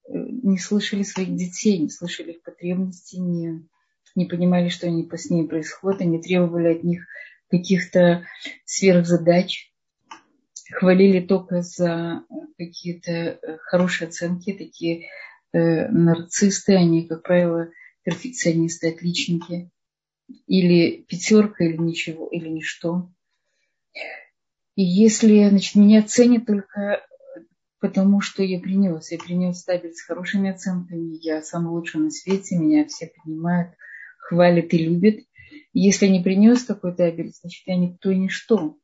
[0.09, 3.69] не слышали своих детей, не слышали их потребностей, не,
[4.15, 7.07] не понимали, что они с ними происходит, они требовали от них
[7.51, 8.25] каких-то
[8.65, 9.74] сверхзадач,
[10.73, 12.25] хвалили только за
[12.57, 15.09] какие-то э, хорошие оценки, такие
[15.53, 17.69] э, нарцисты, они, как правило,
[18.03, 19.71] перфекционисты, отличники,
[20.47, 23.11] или пятерка, или ничего, или ничто.
[24.77, 27.03] И если значит, меня ценят только
[27.81, 32.57] потому, что я принес, я принес стабиль с хорошими оценками, я самый лучший на свете,
[32.57, 33.75] меня все принимают,
[34.19, 35.21] хвалят и любят.
[35.73, 38.79] Если не принес такой табель, значит, я никто и ничто.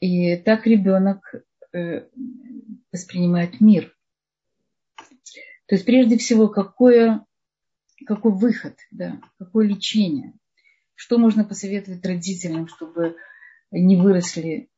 [0.00, 1.34] И так ребенок
[1.72, 2.06] э,
[2.92, 3.96] воспринимает мир.
[5.66, 7.24] То есть прежде всего, какое,
[8.06, 10.34] какой выход, да, какое лечение.
[10.94, 13.16] Что можно посоветовать родителям, чтобы
[13.70, 14.70] не выросли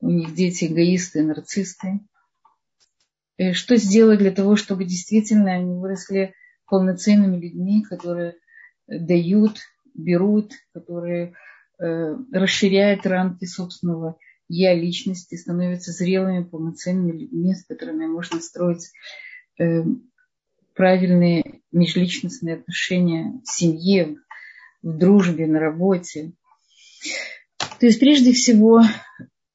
[0.00, 2.00] у них дети эгоисты, нарцисты.
[3.38, 6.34] И что сделать для того, чтобы действительно они выросли
[6.66, 8.34] полноценными людьми, которые
[8.86, 9.58] дают,
[9.94, 11.34] берут, которые
[11.78, 18.92] э, расширяют рамки собственного я личности, становятся зрелыми, полноценными людьми, с которыми можно строить
[19.58, 19.82] э,
[20.74, 24.16] правильные межличностные отношения в семье,
[24.82, 26.32] в дружбе, на работе.
[27.78, 28.82] То есть прежде всего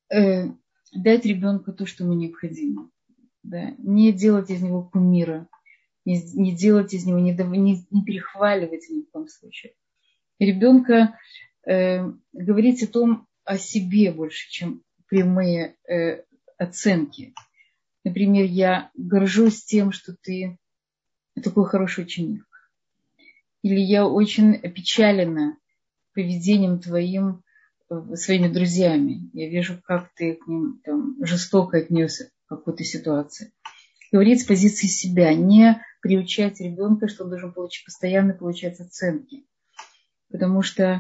[0.10, 0.50] э,
[0.94, 2.90] дать ребенку то, что ему необходимо.
[3.44, 3.74] Да?
[3.78, 5.48] Не делать из него кумира,
[6.06, 9.74] не, не делать из него, не, не, не перехваливать ни в коем случае.
[10.40, 11.18] Ребенка
[11.66, 16.24] э, говорить о том, о себе больше, чем прямые э,
[16.58, 17.34] оценки.
[18.04, 20.58] Например, я горжусь тем, что ты
[21.42, 22.46] такой хороший ученик.
[23.62, 25.58] Или я очень опечалена
[26.14, 27.44] поведением твоим
[28.16, 29.30] своими друзьями.
[29.34, 33.54] Я вижу, как ты к ним там, жестоко отнесся в какой-то ситуации.
[34.12, 39.46] Говорить с позиции себя, не приучать ребенка, что он должен получить, постоянно получать оценки.
[40.30, 41.00] Потому что э,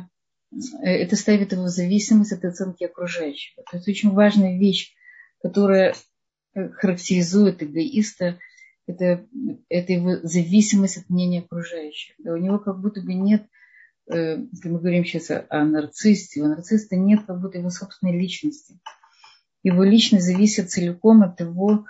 [0.81, 3.63] это ставит его в зависимость от оценки окружающего.
[3.71, 4.93] Это очень важная вещь,
[5.41, 5.95] которая
[6.53, 8.39] э, характеризует эгоиста,
[8.87, 9.25] это,
[9.69, 12.15] это его зависимость от мнения окружающих.
[12.19, 13.47] Да, у него как будто бы нет
[14.07, 18.17] Э, если мы говорим сейчас о, о нарциссе, у нарцисса нет как будто его собственной
[18.17, 18.79] личности.
[19.63, 21.85] Его личность зависит целиком от того,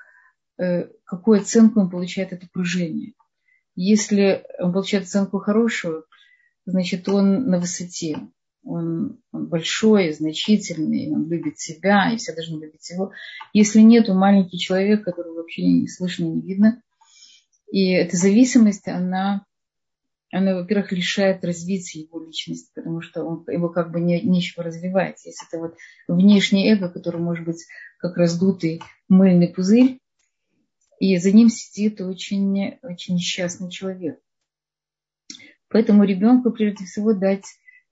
[0.57, 3.13] э, какую оценку он получает от окружения.
[3.75, 6.05] Если он получает оценку хорошую,
[6.65, 8.17] значит, он на высоте.
[8.67, 13.11] Он, он большой, значительный, он любит себя, и все должны любить его.
[13.53, 16.81] Если нет, он маленький человек, которого вообще не слышно, не видно.
[17.71, 19.45] И эта зависимость, она
[20.31, 25.25] она, во-первых, лишает развития его личности, потому что он, его как бы не, нечего развивать.
[25.25, 25.77] Если это вот
[26.07, 27.65] внешнее эго, которое может быть
[27.97, 29.99] как раздутый мыльный пузырь,
[30.99, 34.19] и за ним сидит очень, очень несчастный человек.
[35.69, 37.45] Поэтому ребенку прежде всего дать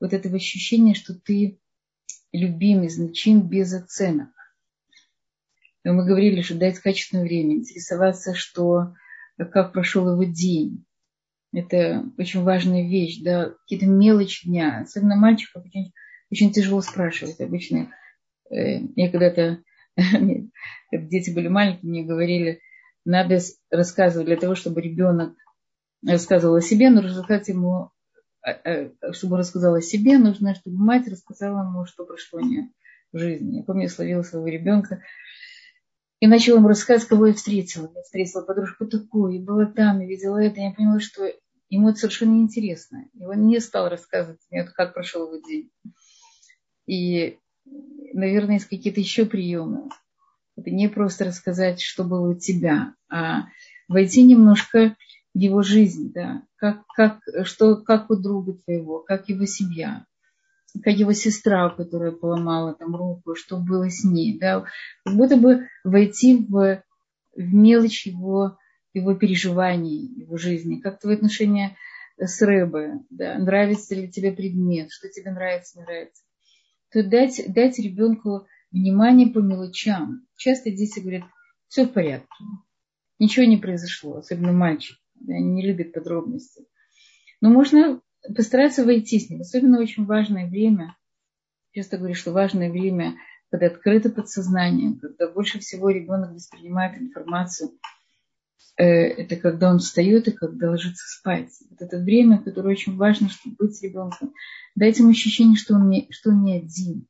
[0.05, 1.59] вот это ощущение, что ты
[2.31, 4.29] любимый, значим без оценок.
[5.83, 8.93] И мы говорили, что дать качественное время, интересоваться, что,
[9.37, 10.85] как прошел его день,
[11.53, 14.81] это очень важная вещь, да, какие-то мелочи дня.
[14.81, 15.93] Особенно мальчиков очень,
[16.29, 17.39] очень тяжело спрашивать.
[17.39, 17.91] Обычно
[18.49, 19.63] э, я когда-то,
[19.95, 22.61] когда дети были маленькие, мне говорили,
[23.05, 23.39] надо
[23.69, 25.35] рассказывать для того, чтобы ребенок
[26.05, 27.91] рассказывал о себе, нужно рассказать ему,
[29.11, 32.69] чтобы он рассказал о себе, нужно, чтобы мать рассказала ему, что прошло у нее
[33.11, 33.57] в жизни.
[33.57, 35.01] Я помню, я словила своего ребенка,
[36.19, 37.91] и начала ему рассказывать, кого я встретила.
[37.93, 40.59] Я встретила подружку такую, и была там, и видела это.
[40.59, 41.29] И я поняла, что
[41.69, 43.05] ему это совершенно неинтересно.
[43.13, 45.71] И он не стал рассказывать мне, как прошел его день.
[46.87, 47.37] И,
[48.13, 49.89] наверное, есть какие-то еще приемы.
[50.55, 53.47] Это не просто рассказать, что было у тебя, а
[53.89, 54.95] войти немножко
[55.33, 56.43] в его жизнь, да,
[56.73, 60.05] как, как, что, как у друга твоего, как его семья,
[60.83, 64.65] как его сестра, которая поломала там руку, что было с ней, да,
[65.03, 66.83] как будто бы войти в,
[67.35, 68.57] в мелочь его
[68.95, 71.75] его переживаний, его жизни, как твои отношения
[72.17, 76.23] с Рэбе, да, нравится ли тебе предмет, что тебе нравится, не нравится.
[76.91, 80.25] То дать, дать ребенку внимание по мелочам.
[80.37, 81.23] Часто дети говорят,
[81.67, 82.27] все в порядке,
[83.19, 84.97] ничего не произошло, особенно мальчик,
[85.27, 86.65] они не любят подробности.
[87.41, 88.01] Но можно
[88.35, 90.95] постараться войти с ним, особенно очень важное время.
[91.71, 93.15] Часто говорю, что важное время,
[93.51, 97.71] когда открыто подсознание, когда больше всего ребенок воспринимает информацию–
[98.77, 101.51] Э, это когда он встает и когда ложится спать.
[101.69, 104.33] Вот это время, которое очень важно, чтобы быть с ребенком.
[104.75, 107.07] Дать ему ощущение, что он не, что он не один,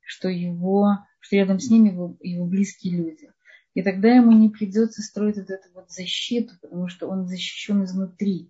[0.00, 3.30] что, его, что рядом с ним его, его близкие люди.
[3.74, 8.48] И тогда ему не придется строить вот эту вот защиту, потому что он защищен изнутри.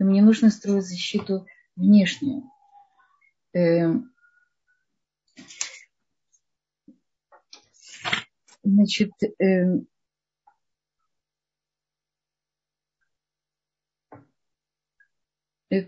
[0.00, 1.46] Ему не нужно строить защиту
[1.76, 2.42] внешнюю.
[3.52, 4.12] Эм,
[8.64, 9.86] значит, эм,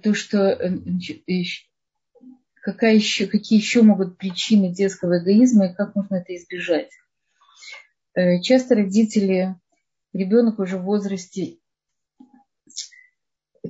[0.02, 0.78] то, что э,
[2.62, 6.90] какая еще, какие еще могут причины детского эгоизма и как можно это избежать.
[8.16, 9.54] Э, часто родители,
[10.14, 11.58] ребенок уже в возрасте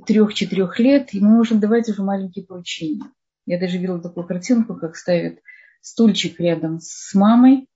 [0.05, 3.03] трех-четырех лет, ему можно давать уже маленькие поручения.
[3.45, 5.39] Я даже видела такую картинку, как ставят
[5.81, 7.67] стульчик рядом с мамой,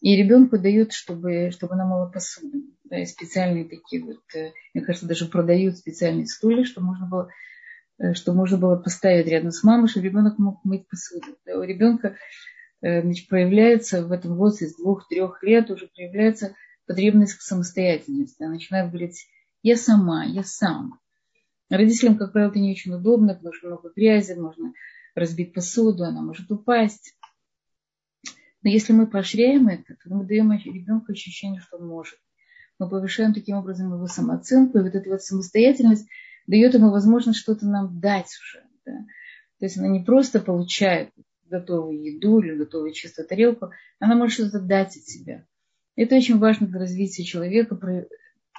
[0.00, 2.58] и ребенку дают, чтобы, чтобы она мыла посуду.
[2.84, 7.30] Да, и специальные такие вот, э, мне кажется, даже продают специальные стулья, чтобы можно было
[8.00, 11.36] Э, что можно было поставить рядом с мамой, чтобы ребенок мог мыть посуду.
[11.46, 12.16] У ребенка
[12.80, 16.54] значит, проявляется в этом возрасте с двух-трех лет уже проявляется
[16.86, 18.42] потребность к самостоятельности.
[18.42, 19.26] Она начинает говорить,
[19.62, 20.98] я сама, я сам.
[21.68, 24.72] Родителям, как правило, это не очень удобно, потому что много грязи, можно
[25.14, 27.16] разбить посуду, она может упасть.
[28.62, 32.18] Но если мы поощряем это, то мы даем ребенку ощущение, что он может.
[32.78, 36.08] Мы повышаем таким образом его самооценку, и вот эта вот самостоятельность
[36.46, 38.64] дает ему возможность что-то нам дать уже.
[38.84, 38.92] Да?
[39.58, 41.10] То есть она не просто получает
[41.50, 45.44] готовую еду или готовую чистую тарелку, она может что-то дать от себя.
[45.96, 47.78] Это очень важно для развития человека,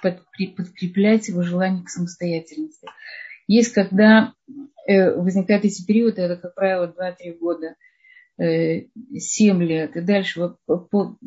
[0.01, 2.87] подкреплять его желание к самостоятельности.
[3.47, 4.33] Есть, когда
[4.87, 7.75] э, возникают эти периоды, это, как правило, 2-3 года,
[8.37, 11.17] 7 э, лет и дальше по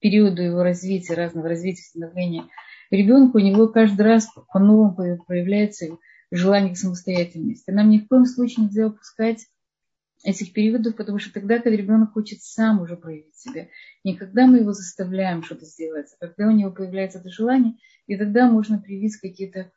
[0.00, 2.44] периоду его развития, разного развития, становления–
[2.90, 4.94] ребенку у него каждый раз по-новому
[5.26, 5.86] проявляется
[6.30, 7.70] желание к самостоятельности.
[7.70, 9.46] Нам ни в коем случае нельзя упускать
[10.24, 13.68] этих периодов, потому что тогда, когда ребенок хочет сам уже проявить себя,
[14.04, 17.74] не когда мы его заставляем что-то сделать, а когда у него появляется это желание,
[18.06, 19.70] и тогда можно привить какие-то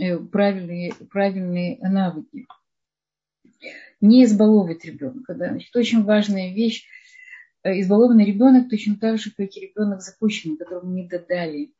[0.00, 2.46] э, правильные, правильные навыки.
[4.00, 5.34] Не избаловывать ребенка.
[5.34, 5.50] Да?
[5.50, 6.86] Значит, очень важная вещь.
[7.62, 11.72] Э, избалованный ребенок точно так же, как и ребенок запущенный, которому не додали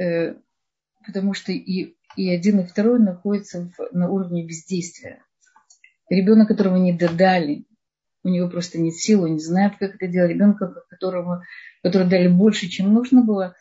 [0.00, 0.34] Э,
[1.04, 5.22] потому что и, и один, и второй находятся в, на уровне бездействия.
[6.10, 7.64] Ребенок, которого не додали,
[8.24, 10.30] у него просто нет сил, он не знает, как это делать.
[10.32, 11.44] Ребенка, которого,
[11.82, 13.54] который дали больше, чем нужно было,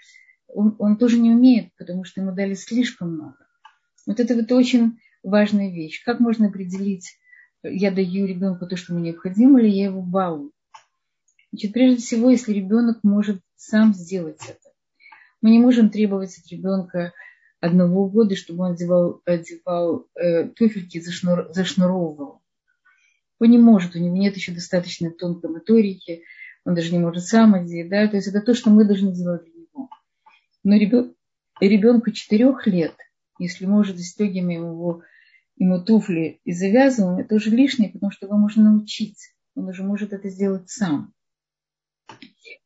[0.48, 3.38] он, он тоже не умеет, потому что ему дали слишком много.
[4.08, 6.04] Вот это вот очень важная вещь.
[6.04, 7.18] Как можно определить,
[7.64, 10.52] я даю ребенку то, что ему необходимо, или я его балую?
[11.52, 14.70] Значит, прежде всего, если ребенок может сам сделать это,
[15.42, 17.14] мы не можем требовать от ребенка
[17.60, 22.42] одного года, чтобы он одевал, одевал э, туфельки, зашнур, зашнуровывал.
[23.40, 26.24] Он не может, у него нет еще достаточной тонкой моторики,
[26.66, 29.46] он даже не может сам одеть, да, то есть это то, что мы должны сделать
[29.46, 29.90] для него.
[30.64, 31.16] Но ребен,
[31.60, 32.96] ребенку четырех лет,
[33.38, 35.04] если мы уже застегиваем его,
[35.56, 39.34] ему туфли и завязываем, это уже лишнее, потому что его можно научить.
[39.56, 41.14] Он уже может это сделать сам.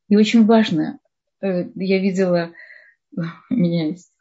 [0.08, 1.00] И очень важно,
[1.41, 2.52] э, я видела
[3.50, 4.14] у меня есть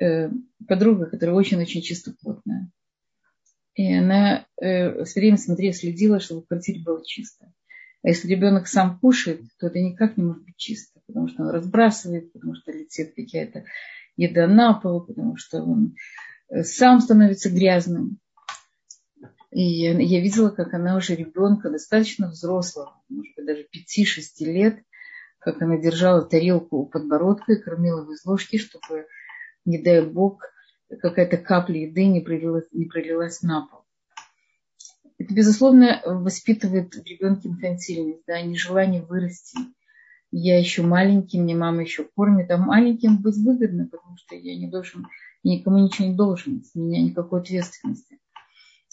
[0.00, 0.30] э,
[0.66, 2.70] подруга, которая очень-очень чистоплотная.
[3.74, 7.52] И она э, все время смотрела, следила, чтобы в квартире было чисто.
[8.02, 11.50] А если ребенок сам кушает, то это никак не может быть чисто, потому что он
[11.50, 13.64] разбрасывает, потому что летит какая-то
[14.16, 15.94] еда на пол, потому что он
[16.48, 18.18] э, сам становится грязным.
[19.50, 24.82] И я видела, как она уже ребенка достаточно взрослого, может быть, даже 5-6 лет,
[25.38, 29.06] как она держала тарелку у подбородка и кормила его из ложки, чтобы,
[29.64, 30.42] не дай бог,
[31.00, 33.80] какая-то капля еды не пролилась, не пролилась на пол.
[35.18, 39.58] Это, безусловно, воспитывает в ребенке инфантильность, да, нежелание вырасти.
[40.30, 44.68] Я еще маленький, мне мама еще кормит, а маленьким быть выгодно, потому что я не
[44.68, 45.06] должен,
[45.42, 48.20] никому ничего не должен, с меня никакой ответственности.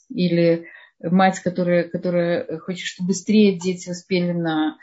[0.09, 0.65] Или
[1.01, 4.77] мать, которая, которая хочет, чтобы быстрее дети успели на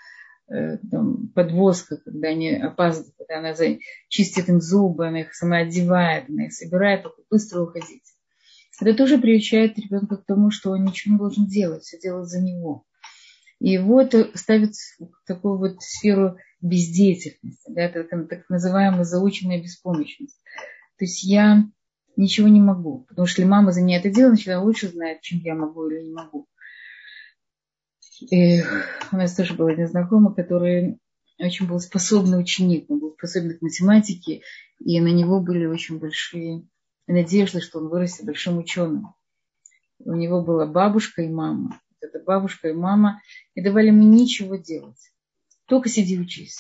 [0.48, 3.78] там, подвозка, когда они опаздывают, когда она за...
[4.08, 8.02] чистит им зубы, она их сама одевает, она их собирает, только быстро уходить.
[8.80, 12.40] Это тоже приучает ребенка к тому, что он ничего не должен делать, все делать за
[12.40, 12.84] него.
[13.60, 20.40] И его это ставит в такую вот сферу бездеятельности, да, это так называемая заученная беспомощность.
[20.98, 21.64] То есть я
[22.16, 25.20] ничего не могу, потому что если мама за ней это делает, значит, она лучше знает,
[25.20, 26.48] чем я могу или не могу.
[28.30, 28.62] И
[29.10, 30.98] у нас тоже был один знакомый, который
[31.38, 34.42] очень был способный ученик, он был способен к математике,
[34.78, 36.66] и на него были очень большие
[37.06, 39.14] надежды, что он вырастет большим ученым.
[39.98, 41.80] У него была бабушка и мама.
[42.00, 43.20] Это бабушка и мама
[43.54, 45.12] не давали мне ничего делать.
[45.66, 46.58] Только сиди учись.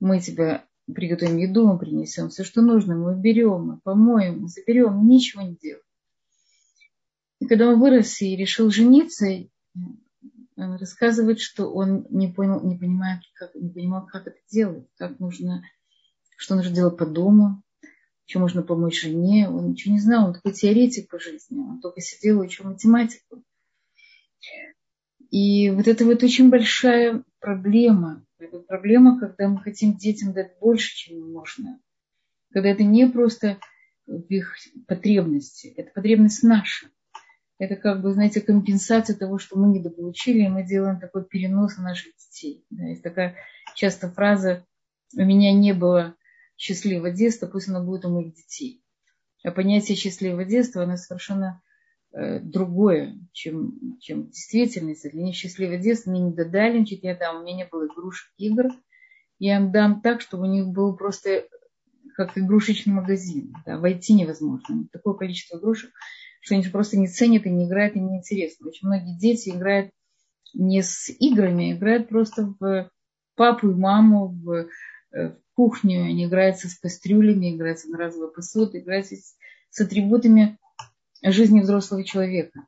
[0.00, 5.06] Мы тебя приготовим еду, мы принесем все, что нужно, мы уберем, мы помоем, мы заберем,
[5.06, 5.82] ничего не делаем.
[7.40, 9.26] И когда он вырос и решил жениться,
[10.58, 15.62] рассказывает, что он не понял, не понимает, как, не понимал, как это делать, как нужно,
[16.36, 17.62] что нужно делать по дому,
[18.26, 19.48] чем можно помочь жене.
[19.48, 23.42] Он ничего не знал, он такой теоретик по жизни, он только сидел и учил математику.
[25.30, 28.24] И вот это вот очень большая проблема.
[28.38, 31.80] Это проблема, когда мы хотим детям дать больше, чем можно.
[32.50, 33.58] Когда это не просто
[34.06, 34.56] в их
[34.86, 36.88] потребности, это потребность наша
[37.58, 41.84] это как бы, знаете, компенсация того, что мы недополучили, и мы делаем такой перенос на
[41.84, 42.64] наших детей.
[42.70, 43.34] Да, есть такая
[43.74, 44.64] часто фраза
[45.16, 46.14] «у меня не было
[46.56, 48.82] счастливого детства, пусть оно будет у моих детей».
[49.44, 51.60] А понятие счастливого детства, оно совершенно
[52.12, 55.10] э, другое, чем, чем действительность.
[55.10, 58.30] Для них счастливое детство мне не додали, значит, я дам, у меня не было игрушек,
[58.36, 58.66] игр.
[59.40, 61.44] Я им дам так, чтобы у них был просто
[62.14, 63.54] как игрушечный магазин.
[63.64, 64.88] Да, войти невозможно.
[64.92, 65.92] Такое количество игрушек
[66.48, 68.68] что они просто не ценят и не играют, и не интересно.
[68.68, 69.90] Очень многие дети играют
[70.54, 72.90] не с играми, а играют просто в
[73.34, 74.68] папу и маму, в,
[75.12, 79.36] э, в кухню, они играются с кастрюлями, играются на разовой посуды, играются с,
[79.68, 80.58] с атрибутами
[81.22, 82.66] жизни взрослого человека.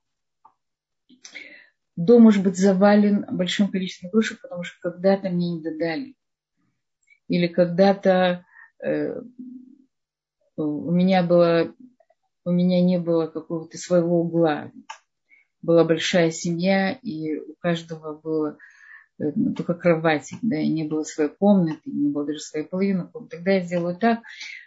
[1.97, 6.15] Дом может быть завален большим количеством игрушек, потому что когда-то мне не додали.
[7.29, 8.45] Или когда-то
[8.85, 9.23] э,
[10.57, 11.75] у меня было
[12.45, 14.73] у меня не было какого-то своего угла.
[15.63, 18.57] Была большая семья, и у каждого было
[19.19, 23.07] э, ну, только кровать, да, и не было своей комнаты, не было даже своей половины
[23.07, 23.37] комнаты.
[23.37, 24.21] Тогда я сделаю так,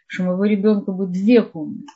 [0.06, 1.88] что у моего ребенка будет две комнаты,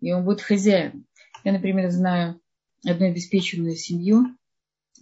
[0.00, 1.04] и он будет хозяин.
[1.44, 2.40] Я, например, знаю
[2.86, 4.24] одну обеспеченную семью,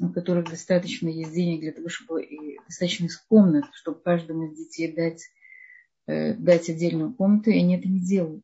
[0.01, 4.57] у которых достаточно есть денег для того, чтобы и достаточно из комнат, чтобы каждому из
[4.57, 5.23] детей дать,
[6.07, 8.43] э, дать отдельную комнату, и они это не делают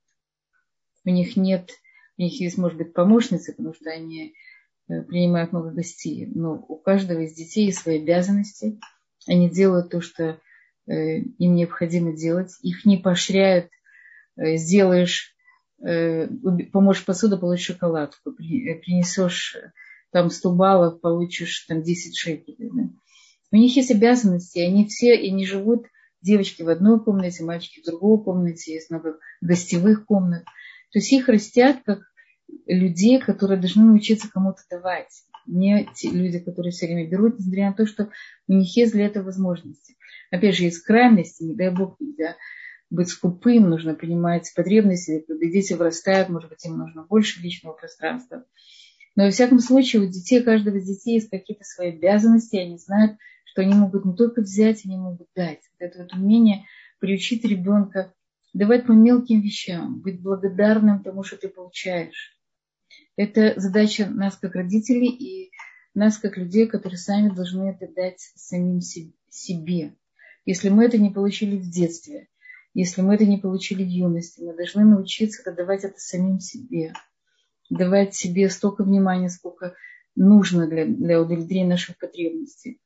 [1.08, 1.70] у них нет,
[2.18, 4.34] у них есть, может быть, помощницы, потому что они
[4.88, 8.78] э, принимают много гостей, но у каждого из детей есть свои обязанности,
[9.26, 10.40] они делают то, что
[10.86, 13.70] э, им необходимо делать, их не поощряют,
[14.36, 15.34] э, сделаешь,
[16.72, 19.56] поможешь посуду, получишь шоколадку, принесешь
[20.10, 22.70] там 100 баллов, получишь там 10 шекелей.
[22.74, 22.90] Да?
[23.52, 25.86] У них есть обязанности, они все, и не живут
[26.20, 30.44] девочки в одной комнате, мальчики в другой комнате, есть много гостевых комнат.
[30.90, 32.00] То есть их растят как
[32.66, 35.24] людей, которые должны научиться кому-то давать.
[35.46, 38.10] Не те люди, которые все время берут, несмотря на то, что
[38.46, 39.96] у них есть для этого возможности.
[40.30, 42.36] Опять же, есть крайности, не дай бог, нельзя
[42.90, 48.44] быть скупым, нужно принимать потребности, когда дети вырастают, может быть, им нужно больше личного пространства.
[49.14, 53.18] Но во всяком случае, у детей, каждого из детей есть какие-то свои обязанности, они знают,
[53.44, 55.60] что они могут не только взять, они могут дать.
[55.78, 56.64] Это вот умение
[57.00, 58.14] приучить ребенка
[58.52, 62.38] давать по мелким вещам, быть благодарным тому, что ты получаешь.
[63.16, 65.50] Это задача нас как родителей и
[65.94, 69.96] нас как людей, которые сами должны это дать самим себе.
[70.44, 72.28] Если мы это не получили в детстве,
[72.74, 76.92] если мы это не получили в юности, мы должны научиться давать это самим себе.
[77.70, 79.74] Давать себе столько внимания, сколько
[80.14, 82.80] нужно для, для удовлетворения наших потребностей.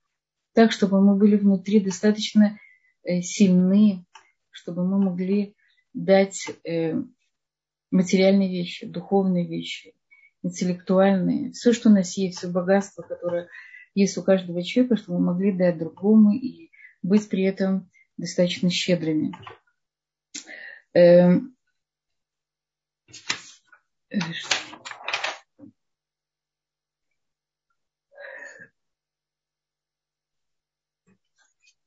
[0.54, 2.58] Так, чтобы мы были внутри достаточно
[3.04, 4.04] э, сильны,
[4.53, 5.57] чтобы мы могли
[5.92, 6.94] дать э,
[7.90, 9.94] материальные вещи, духовные вещи,
[10.42, 13.48] интеллектуальные, все, что у нас есть, все богатство, которое
[13.94, 16.70] есть у каждого человека, чтобы мы могли дать другому и
[17.03, 19.34] быть при этом достаточно щедрыми.
[20.94, 21.57] Эм,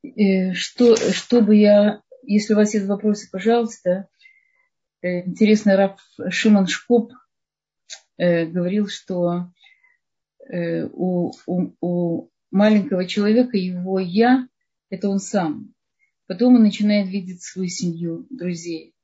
[0.04, 4.08] э, что, чтобы я если у вас есть вопросы, пожалуйста.
[5.02, 6.00] Э, интересно, Раф
[6.30, 7.14] Шимон Шкоп
[8.18, 9.52] э, говорил, что
[10.50, 14.48] э, у, у, у маленького человека его «я»
[14.90, 15.74] это он сам.
[16.28, 18.96] Потом он начинает видеть свою семью, друзей.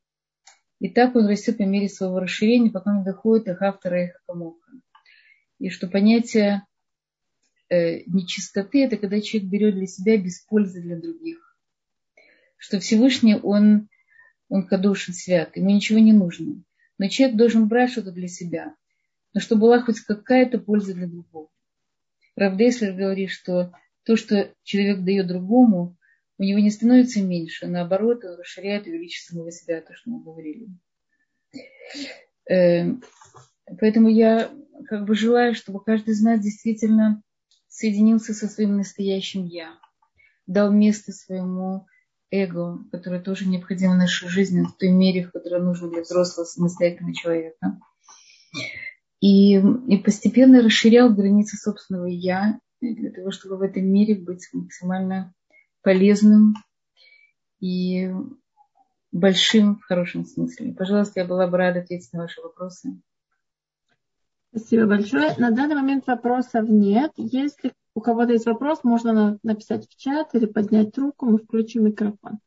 [0.80, 4.72] И так он растет по мере своего расширения, пока он доходит до автора их камоха.
[5.59, 6.65] И что понятие
[7.69, 11.51] э, нечистоты– это когда человек берет для себя без пользы для других.
[12.62, 13.89] Что Всевышний, он,
[14.47, 16.64] он кадошин свят, ему ничего не нужно.
[16.99, 18.76] Но человек должен брать что-то для себя,
[19.34, 21.49] но чтобы была хоть какая-то польза для другого.
[22.36, 25.97] Равдеслер говорит, что то, что человек дает другому,
[26.38, 30.24] у него не становится меньше, наоборот, он расширяет и увеличивает самого себя, то, что мы
[30.24, 30.68] говорили.
[32.45, 33.01] Эм,
[33.80, 34.51] поэтому я
[34.86, 37.24] как бы желаю, чтобы каждый из нас действительно
[37.70, 39.80] соединился со своим настоящим «я»,
[40.45, 41.88] дал место своему
[42.32, 46.46] эго, которое тоже необходимо в нашей жизни, в той мере, в которой нужно для взрослого
[46.46, 47.80] самостоятельного человека.
[49.20, 55.34] И, и постепенно расширял границы собственного «я», для того, чтобы в этом мире быть максимально
[55.84, 56.56] полезным
[57.60, 58.12] и
[59.12, 60.74] большим в хорошем смысле.
[60.74, 63.00] Пожалуйста, я была бы рада ответить на ваши вопросы.
[64.50, 65.36] Спасибо большое.
[65.38, 67.12] На данный момент вопросов нет.
[67.16, 72.39] Если у кого-то есть вопрос, можно написать в чат или поднять руку, мы включим микрофон.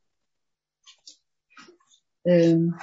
[2.24, 2.74] Эм.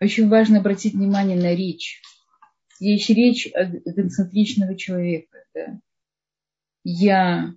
[0.00, 2.02] Очень важно обратить внимание на речь.
[2.80, 5.44] Есть речь концентричного человека.
[5.54, 5.78] Да?
[6.82, 7.54] Я,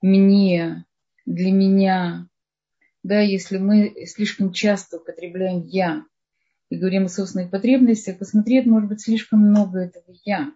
[0.00, 0.86] мне,
[1.26, 2.28] для меня.
[3.02, 6.06] Да, если мы слишком часто употребляем я
[6.68, 10.52] и говорим о собственных потребностях, посмотреть, может быть, слишком много этого я.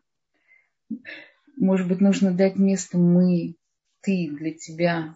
[1.57, 3.57] Может быть, нужно дать место мы,
[4.01, 5.15] ты для тебя.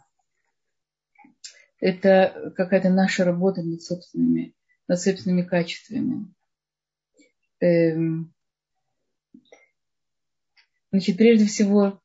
[1.80, 4.54] Это какая-то наша работа над собственными,
[4.86, 6.32] над собственными качествами.
[7.60, 8.34] Эм,
[10.94, 12.00] Значит, прежде всего,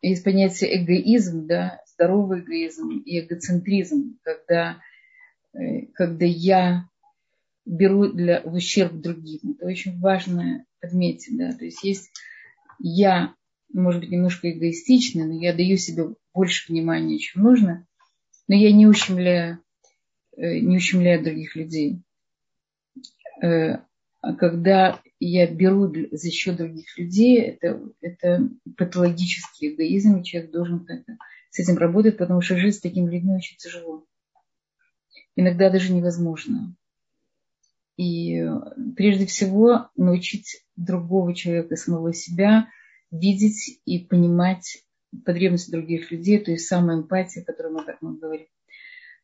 [0.00, 4.80] есть понятие эгоизм, да, здоровый эгоизм и эгоцентризм, когда,
[5.54, 6.88] э, когда я
[7.64, 9.56] беру для, в ущерб другим.
[9.56, 12.10] Это очень важно отметить, да, то есть есть
[12.78, 13.34] я,
[13.72, 17.86] может быть, немножко эгоистичный, но я даю себе больше внимания, чем нужно,
[18.48, 19.60] но я не ущемляю,
[20.36, 22.02] э, не ущемляю других людей.
[23.42, 23.78] Э,
[24.20, 30.86] а когда я беру за счет других людей, это, это патологический эгоизм, и человек должен
[30.88, 31.18] это,
[31.50, 34.04] с этим работать, потому что жить с такими людьми очень тяжело.
[35.36, 36.74] Иногда даже невозможно.
[37.96, 38.42] И
[38.96, 42.68] прежде всего научить другого человека, самого себя,
[43.10, 44.84] видеть и понимать
[45.24, 48.46] потребности других людей, то есть самая эмпатия, о которой мы так много говорим.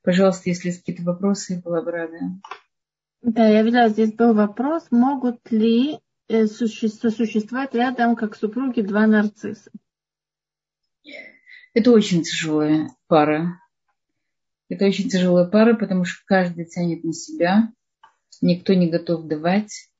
[0.02, 2.18] Пожалуйста, если есть какие-то вопросы, я была бы рада.
[3.22, 5.98] Да, я видела, здесь был вопрос, могут ли
[6.28, 9.70] э, сосуществовать рядом, как супруги, два нарцисса?
[11.74, 13.60] Это очень тяжелая пара.
[14.68, 17.72] Это очень тяжелая пара, потому что каждый тянет на себя,
[18.40, 19.90] никто не готов давать.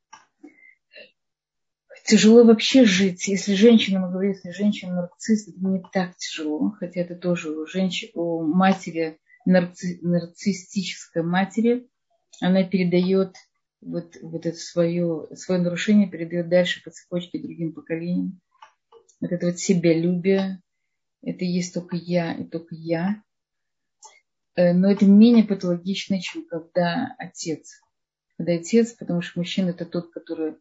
[2.06, 3.28] Тяжело вообще жить.
[3.28, 7.66] Если женщина, мы говорим, если женщина нарцисс, это не так тяжело, хотя это тоже у,
[7.66, 11.86] женщин, у матери, нарци, нарциссической матери–
[12.40, 13.36] она передает
[13.80, 18.40] вот, вот это свое, свое нарушение, передает дальше по цепочке другим поколениям.
[19.20, 20.62] Вот это вот себялюбие,
[21.22, 23.22] это есть только я и только я.
[24.56, 27.80] Э, но это менее патологично, чем когда отец.
[28.48, 30.54] Отец, потому что мужчина это тот, который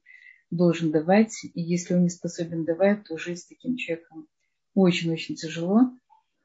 [0.51, 4.27] должен давать, и если он не способен давать, то жить с таким человеком
[4.73, 5.91] очень-очень тяжело.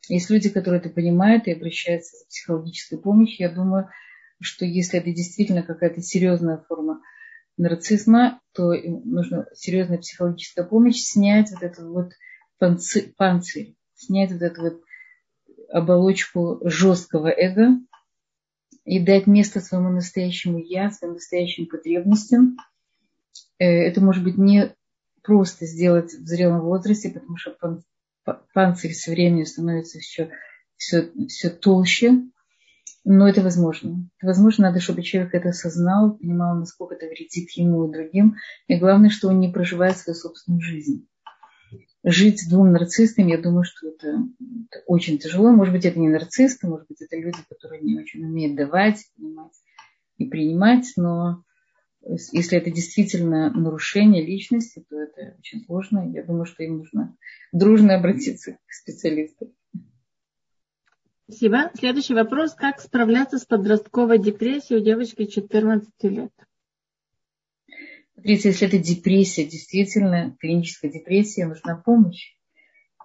[0.08, 3.46] Есть люди, которые это понимают и обращаются за психологической помощью.
[3.46, 3.88] Я думаю,
[4.40, 7.00] что если это действительно какая-то серьезная форма
[7.56, 12.12] нарциссма, то нужна серьезная психологическая помощь, снять вот этот вот
[12.58, 14.82] панцирь, панцирь снять вот эту вот
[15.70, 17.78] оболочку жесткого эго
[18.84, 22.56] и дать место своему настоящему я, своим настоящим потребностям.
[23.58, 24.74] Э, это может быть не
[25.22, 27.56] просто сделать в зрелом возрасте, потому что
[28.52, 30.30] панцирь со временем становится все,
[30.76, 32.22] все, все толще,
[33.04, 34.08] но это возможно.
[34.18, 38.36] Это возможно, надо, чтобы человек это осознал, понимал, насколько это вредит ему и другим.
[38.66, 41.06] И главное, что он не проживает свою собственную жизнь.
[42.06, 45.50] Жить с двум нарциссами, я думаю, что это, это очень тяжело.
[45.50, 49.54] Может быть, это не нарциссы, может быть, это люди, которые не очень умеют давать, понимать
[50.18, 51.42] и принимать, но
[52.32, 56.10] если это действительно нарушение личности, то это очень сложно.
[56.12, 57.16] Я думаю, что им нужно
[57.52, 59.54] дружно обратиться к специалисту.
[61.26, 61.70] Спасибо.
[61.74, 62.54] Следующий вопрос.
[62.54, 66.32] Как справляться с подростковой депрессией у девочки 14 лет?
[68.14, 72.34] Смотрите, если это депрессия, действительно, клиническая депрессия, нужна помощь.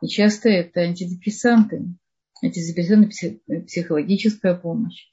[0.02, 1.84] И часто это антидепрессанты,
[2.44, 5.10] антидепрессанты, психологическая помощь.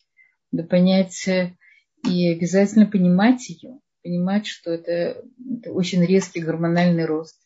[0.53, 5.25] Да понять и обязательно понимать ее, понимать, что это,
[5.59, 7.41] это очень резкий гормональный рост.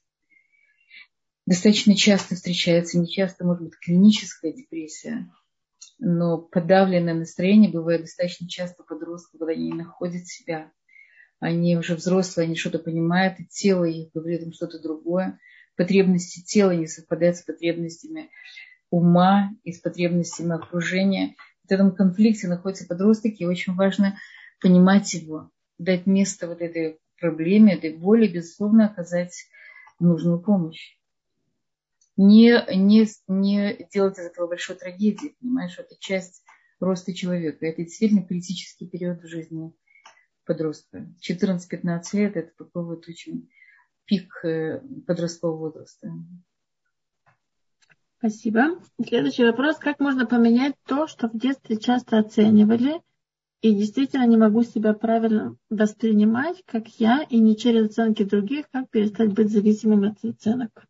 [1.47, 5.31] Достаточно часто встречается, не часто, может быть, клиническая депрессия,
[5.99, 10.71] но подавленное настроение бывает достаточно часто у подростков, когда они не находят себя.
[11.41, 15.41] Они уже взрослые, они что-то понимают, и тело их говорит им что-то другое.
[15.75, 18.29] Потребности тела не совпадают с потребностями
[18.91, 21.35] ума и с потребностями окружения.
[21.67, 24.19] В этом конфликте находятся подростки, и очень важно
[24.61, 29.47] понимать его, дать место вот этой проблеме, этой боли, безусловно, оказать
[29.99, 30.99] нужную помощь.
[32.19, 36.43] Не, не, не делать из этого большой трагедии, понимаешь, это часть
[36.81, 37.65] роста человека.
[37.65, 39.73] Это действительно критический период в жизни
[40.51, 41.07] подростка.
[41.21, 43.49] 14-15 лет– это такой вот очень
[44.05, 46.13] пик э, подросткового возраста.
[48.19, 48.83] Спасибо.
[49.01, 49.77] Следующий вопрос.
[49.79, 53.01] Как можно поменять то, что в детстве часто оценивали,
[53.61, 58.91] и действительно не могу себя правильно воспринимать, как я, и не через оценки других, как
[58.91, 60.85] перестать быть зависимым от оценок?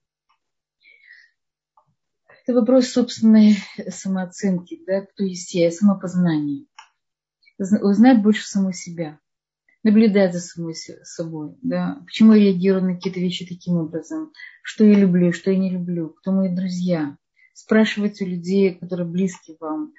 [2.43, 3.59] Это вопрос собственной
[3.91, 6.65] самооценки, да, кто есть я, самопознание.
[7.59, 9.21] Узнать больше самой себя,
[9.83, 14.95] наблюдать за самой собой, да, почему я реагирую на какие-то вещи таким образом, что я
[14.95, 17.16] люблю, что я не люблю, кто мои друзья,
[17.55, 19.93] спрашивать у людей, которые близки вам,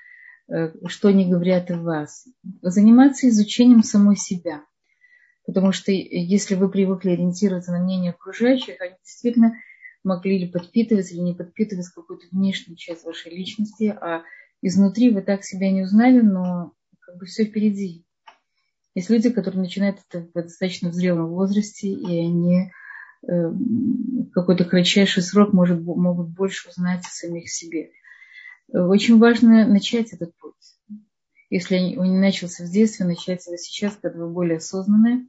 [0.52, 2.28] Э, что они говорят о вас.
[2.62, 4.64] Заниматься изучением самой себя.
[5.46, 9.56] Потому что если вы привыкли ориентироваться на мнение окружающих, они действительно
[10.04, 14.24] могли ли подпитывать или не подпитывать какую-то внешнюю часть вашей личности, а
[14.62, 18.06] изнутри вы так себя не узнали, но как бы все впереди.
[18.94, 22.72] Есть люди, которые начинают это в достаточно зрелом возрасте, и они
[23.28, 23.54] э,
[24.34, 27.92] какой-то кратчайший срок может, могут больше узнать о самих себе.
[28.68, 30.54] Очень важно начать этот путь.
[31.50, 35.28] Если он не начался в детстве, начать его сейчас, когда вы более осознанные.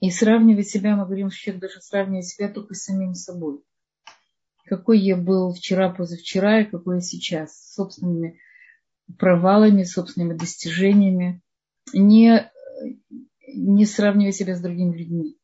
[0.00, 3.62] И сравнивать себя, мы говорим, что человек должен сравнивать себя только с самим собой.
[4.64, 7.52] Какой я был вчера, позавчера и какой я сейчас.
[7.52, 8.38] С собственными
[9.18, 11.40] провалами, собственными достижениями.
[11.94, 12.50] Не,
[13.48, 15.36] не сравнивать себя с другими людьми.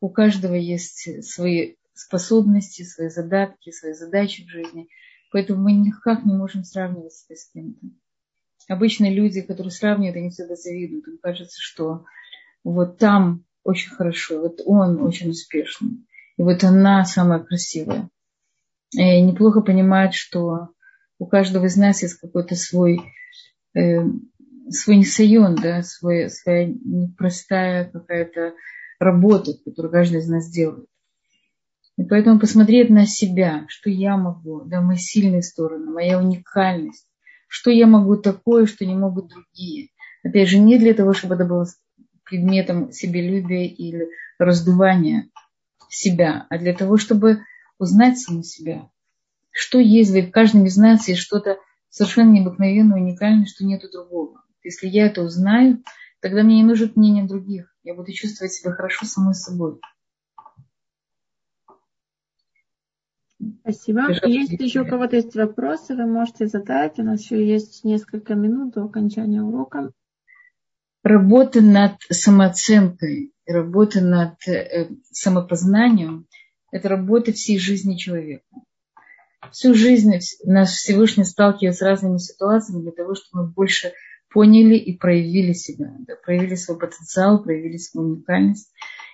[0.00, 4.88] У каждого есть свои способности, свои задатки, свои задачи в жизни–
[5.36, 7.86] Поэтому мы никак не можем сравнивать себя с кем-то.
[8.68, 11.06] Обычно люди, которые сравнивают, они всегда завидуют.
[11.08, 12.04] Им кажется, что
[12.64, 16.06] вот там очень хорошо, вот он очень успешный,
[16.36, 18.08] и вот она самая красивая.
[18.92, 20.70] И неплохо понимать, что
[21.18, 23.00] у каждого из нас есть какой-то свой,
[23.74, 23.98] э,
[24.70, 28.54] свой несайон, да, свой, своя непростая какая-то
[28.98, 30.88] работа, которую каждый из нас делает.
[31.96, 37.06] И поэтому посмотреть на себя, что я могу, да, мои сильные стороны, моя уникальность,
[37.48, 39.88] что я могу такое, что не могут другие.
[40.22, 41.66] Опять же, не для того, чтобы это было
[42.24, 44.08] предметом себелюбия или
[44.38, 45.30] раздувания
[45.88, 47.42] себя, а для того, чтобы
[47.78, 48.90] узнать саму себя.
[49.50, 51.58] Что есть в каждом из нас есть что-то
[51.88, 54.42] совершенно необыкновенное, уникальное, что нету другого.
[54.66, 55.84] Если я это узнаю,
[56.20, 57.72] тогда мне не нужно мнение других.
[57.84, 59.78] Я буду чувствовать себя хорошо самой собой.
[63.60, 64.10] Спасибо.
[64.24, 66.98] Если еще у кого-то есть вопросы, вы можете задать.
[66.98, 69.92] У нас еще есть несколько минут до окончания урока.
[71.04, 76.26] Работа над самооценкой, работа над э, самопознанием–
[76.72, 78.42] это работа всей жизни человека.
[79.52, 80.12] Всю жизнь
[80.44, 83.92] наш Всевышний сталкивается с разными ситуациями для того, чтобы мы больше
[84.36, 88.70] поняли и проявили себя, да, проявили свой потенциал, проявили свою уникальность.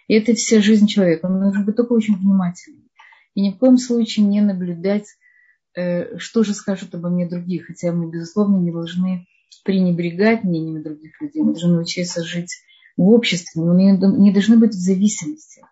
[0.09, 1.27] И это вся жизнь человека.
[1.27, 2.89] Он должен быть только очень внимательным
[3.35, 5.07] и ни в коем случае не наблюдать,
[5.77, 9.29] э, что же скажут обо мне другие, хотя мы, безусловно, не должны
[9.65, 12.53] пренебрегать мнениями других людей, мы должны научиться жить
[12.97, 15.63] в обществе, мы не должны быть в зависимости.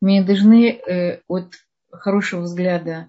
[0.00, 1.54] Мы не должны э, от
[1.92, 3.08] хорошего взгляда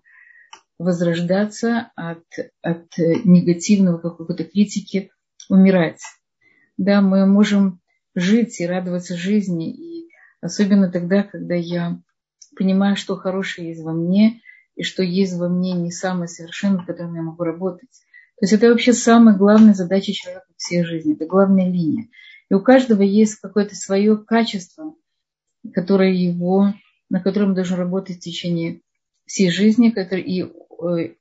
[0.77, 2.23] возрождаться, от,
[2.61, 5.09] от негативного какой-то критики
[5.49, 6.01] умирать.
[6.77, 7.79] Да, мы можем
[8.15, 10.09] жить и радоваться жизни, и
[10.41, 11.99] особенно тогда, когда я
[12.55, 14.41] понимаю, что хорошее есть во мне,
[14.75, 17.89] и что есть во мне не самое совершенное, в котором я могу работать.
[18.37, 22.09] То есть это вообще самая главная задача человека всей жизни, это главная линия.
[22.49, 24.95] И у каждого есть какое-то свое качество,
[25.73, 26.73] которое его,
[27.09, 28.81] на котором должен работать в течение
[29.25, 31.15] всей жизни, который, и э,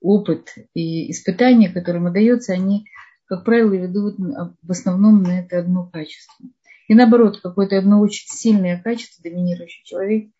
[0.00, 2.86] опыт и испытания, которые ему даются, они,
[3.30, 6.44] как правило, ведут в основном на это одно качество.
[6.88, 10.32] И наоборот, какое-то одно очень сильное качество, доминирующий человек,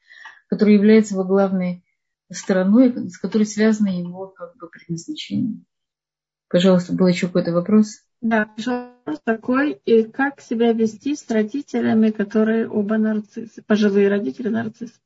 [0.49, 1.85] который является его главной
[2.33, 5.65] стороной, с которой связано его как бы предназначение.
[6.49, 8.01] Пожалуйста, был еще какой-то вопрос?
[8.21, 14.99] Да, вопрос такой, и как себя вести с родителями, которые оба нарциссы, пожилые родители нарциссы?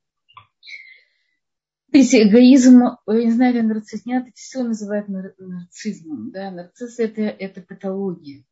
[1.95, 6.33] Видите, эгоизм, я не знаю, или нарцисс, нет, все называют нарциссом.
[6.33, 6.51] Да?
[6.51, 8.43] Нарцисс это, это патология.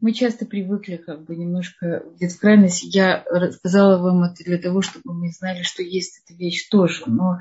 [0.00, 2.94] Мы часто привыкли как бы немножко где-то в крайность.
[2.94, 7.02] Я рассказала вам это для того, чтобы мы знали, что есть эта вещь тоже.
[7.06, 7.38] Но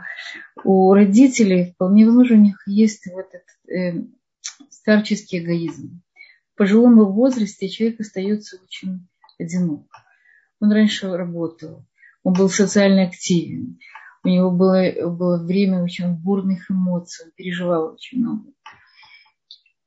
[0.64, 4.08] у родителей вполне возможно у них есть вот этот э,
[4.72, 6.02] старческий эгоизм.
[6.56, 9.86] В пожилом возрасте человек остается очень одинок.
[10.60, 11.86] Он раньше работал,
[12.24, 13.78] он был социально активен,
[14.30, 18.52] у него было, было время очень бурных эмоций, он переживал очень много.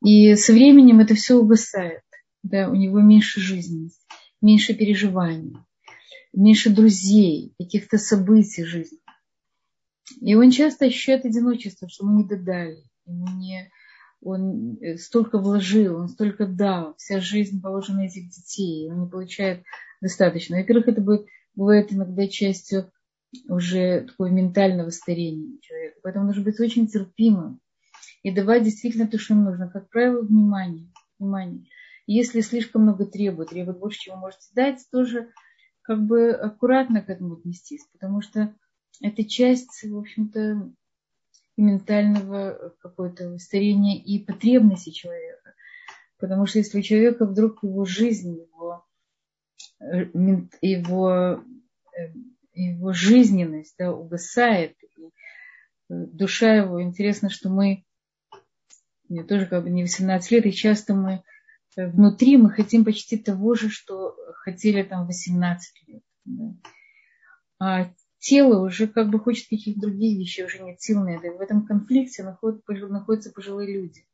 [0.05, 2.03] И со временем это все угасает.
[2.43, 3.91] Да, у него меньше жизни,
[4.41, 5.57] меньше переживаний,
[6.33, 8.99] меньше друзей, каких-то событий жизни.
[10.21, 13.71] И он часто ощущает одиночество, что ему не додали, ему не,
[14.21, 19.63] он столько вложил, он столько дал, вся жизнь положена на этих детей, он не получает
[20.01, 20.57] достаточно.
[20.57, 21.01] Во-первых, это
[21.55, 22.91] бывает иногда частью
[23.49, 26.01] уже такого ментального старения человека.
[26.03, 27.61] Поэтому нужно быть очень терпимым
[28.23, 29.71] и давать действительно то, что нужно.
[29.71, 30.91] Как правило, внимание.
[31.19, 31.67] внимание.
[32.07, 35.31] Если слишком много требует, требует больше, чем вы можете дать, тоже
[35.83, 38.55] как бы аккуратно к этому отнестись, потому что
[39.01, 40.73] это часть, в общем-то,
[41.57, 45.55] ментального какого-то старения и потребности человека.
[46.19, 48.85] Потому что если у человека вдруг его жизнь, его,
[49.81, 50.07] э,
[50.61, 51.43] его
[51.97, 52.13] э,
[52.53, 55.11] его жизненность да, угасает, и э,
[55.89, 57.85] душа его, интересно, что мы,
[59.09, 61.23] мне тоже как бы не 18 лет, и часто мы
[61.77, 66.03] э, внутри мы хотим почти того же, что хотели там 18 лет.
[66.25, 66.55] Да.
[67.59, 71.27] А тело уже как бы хочет каких-то других вещей, уже нет сил на это.
[71.27, 74.07] И в этом конфликте находят, находятся пожилые люди.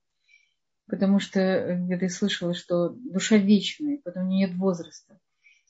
[0.86, 5.18] Потому что э, где-то я слышала, что душа вечная, потом у нее нет возраста.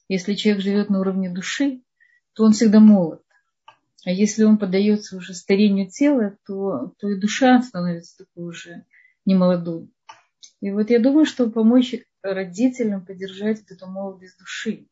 [0.09, 1.83] Если человек живет на уровне души,
[2.39, 3.21] то он всегда молод.
[4.05, 8.85] А если он поддается уже старению тела, то, то и душа становится такой уже
[9.25, 9.91] немолодой.
[10.61, 14.87] И вот я думаю, что помочь родителям поддержать вот эту молодость души.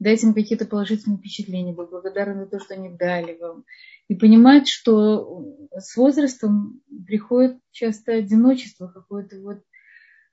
[0.00, 3.64] Дать им какие-то положительные впечатления, быть благодарны за то, что они дали вам.
[4.08, 9.62] И понимать, что с возрастом приходит часто одиночество, какое-то вот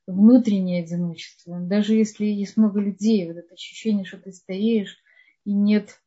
[0.07, 1.57] внутреннее одиночество.
[1.61, 4.97] Даже если есть много людей, вот это ощущение, что ты стареешь,
[5.45, 6.01] и нет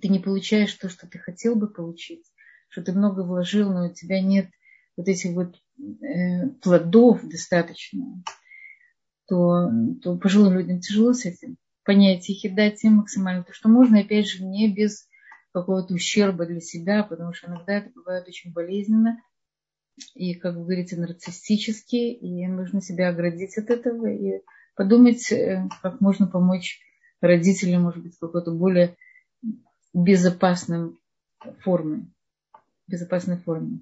[0.00, 2.24] ты не получаешь то, что ты хотел бы получить,
[2.68, 4.50] что ты много вложил, но у тебя нет
[4.96, 5.56] вот этих вот
[6.02, 8.22] э, плодов достаточно,
[9.26, 9.70] то,
[10.02, 14.00] то пожилым людям тяжело с этим понять их и дать им максимально то, что можно,
[14.00, 15.08] опять же, не без
[15.52, 19.18] какого-то ущерба для себя, потому что иногда это бывает очень болезненно
[20.14, 24.42] и, как вы говорите, нарциссически, и нужно себя оградить от этого и
[24.76, 26.80] подумать, э, как можно помочь
[27.20, 28.96] родителям, может быть, какой-то более
[29.94, 30.98] безопасном
[31.60, 32.06] форме.
[32.86, 33.80] Безопасной форме.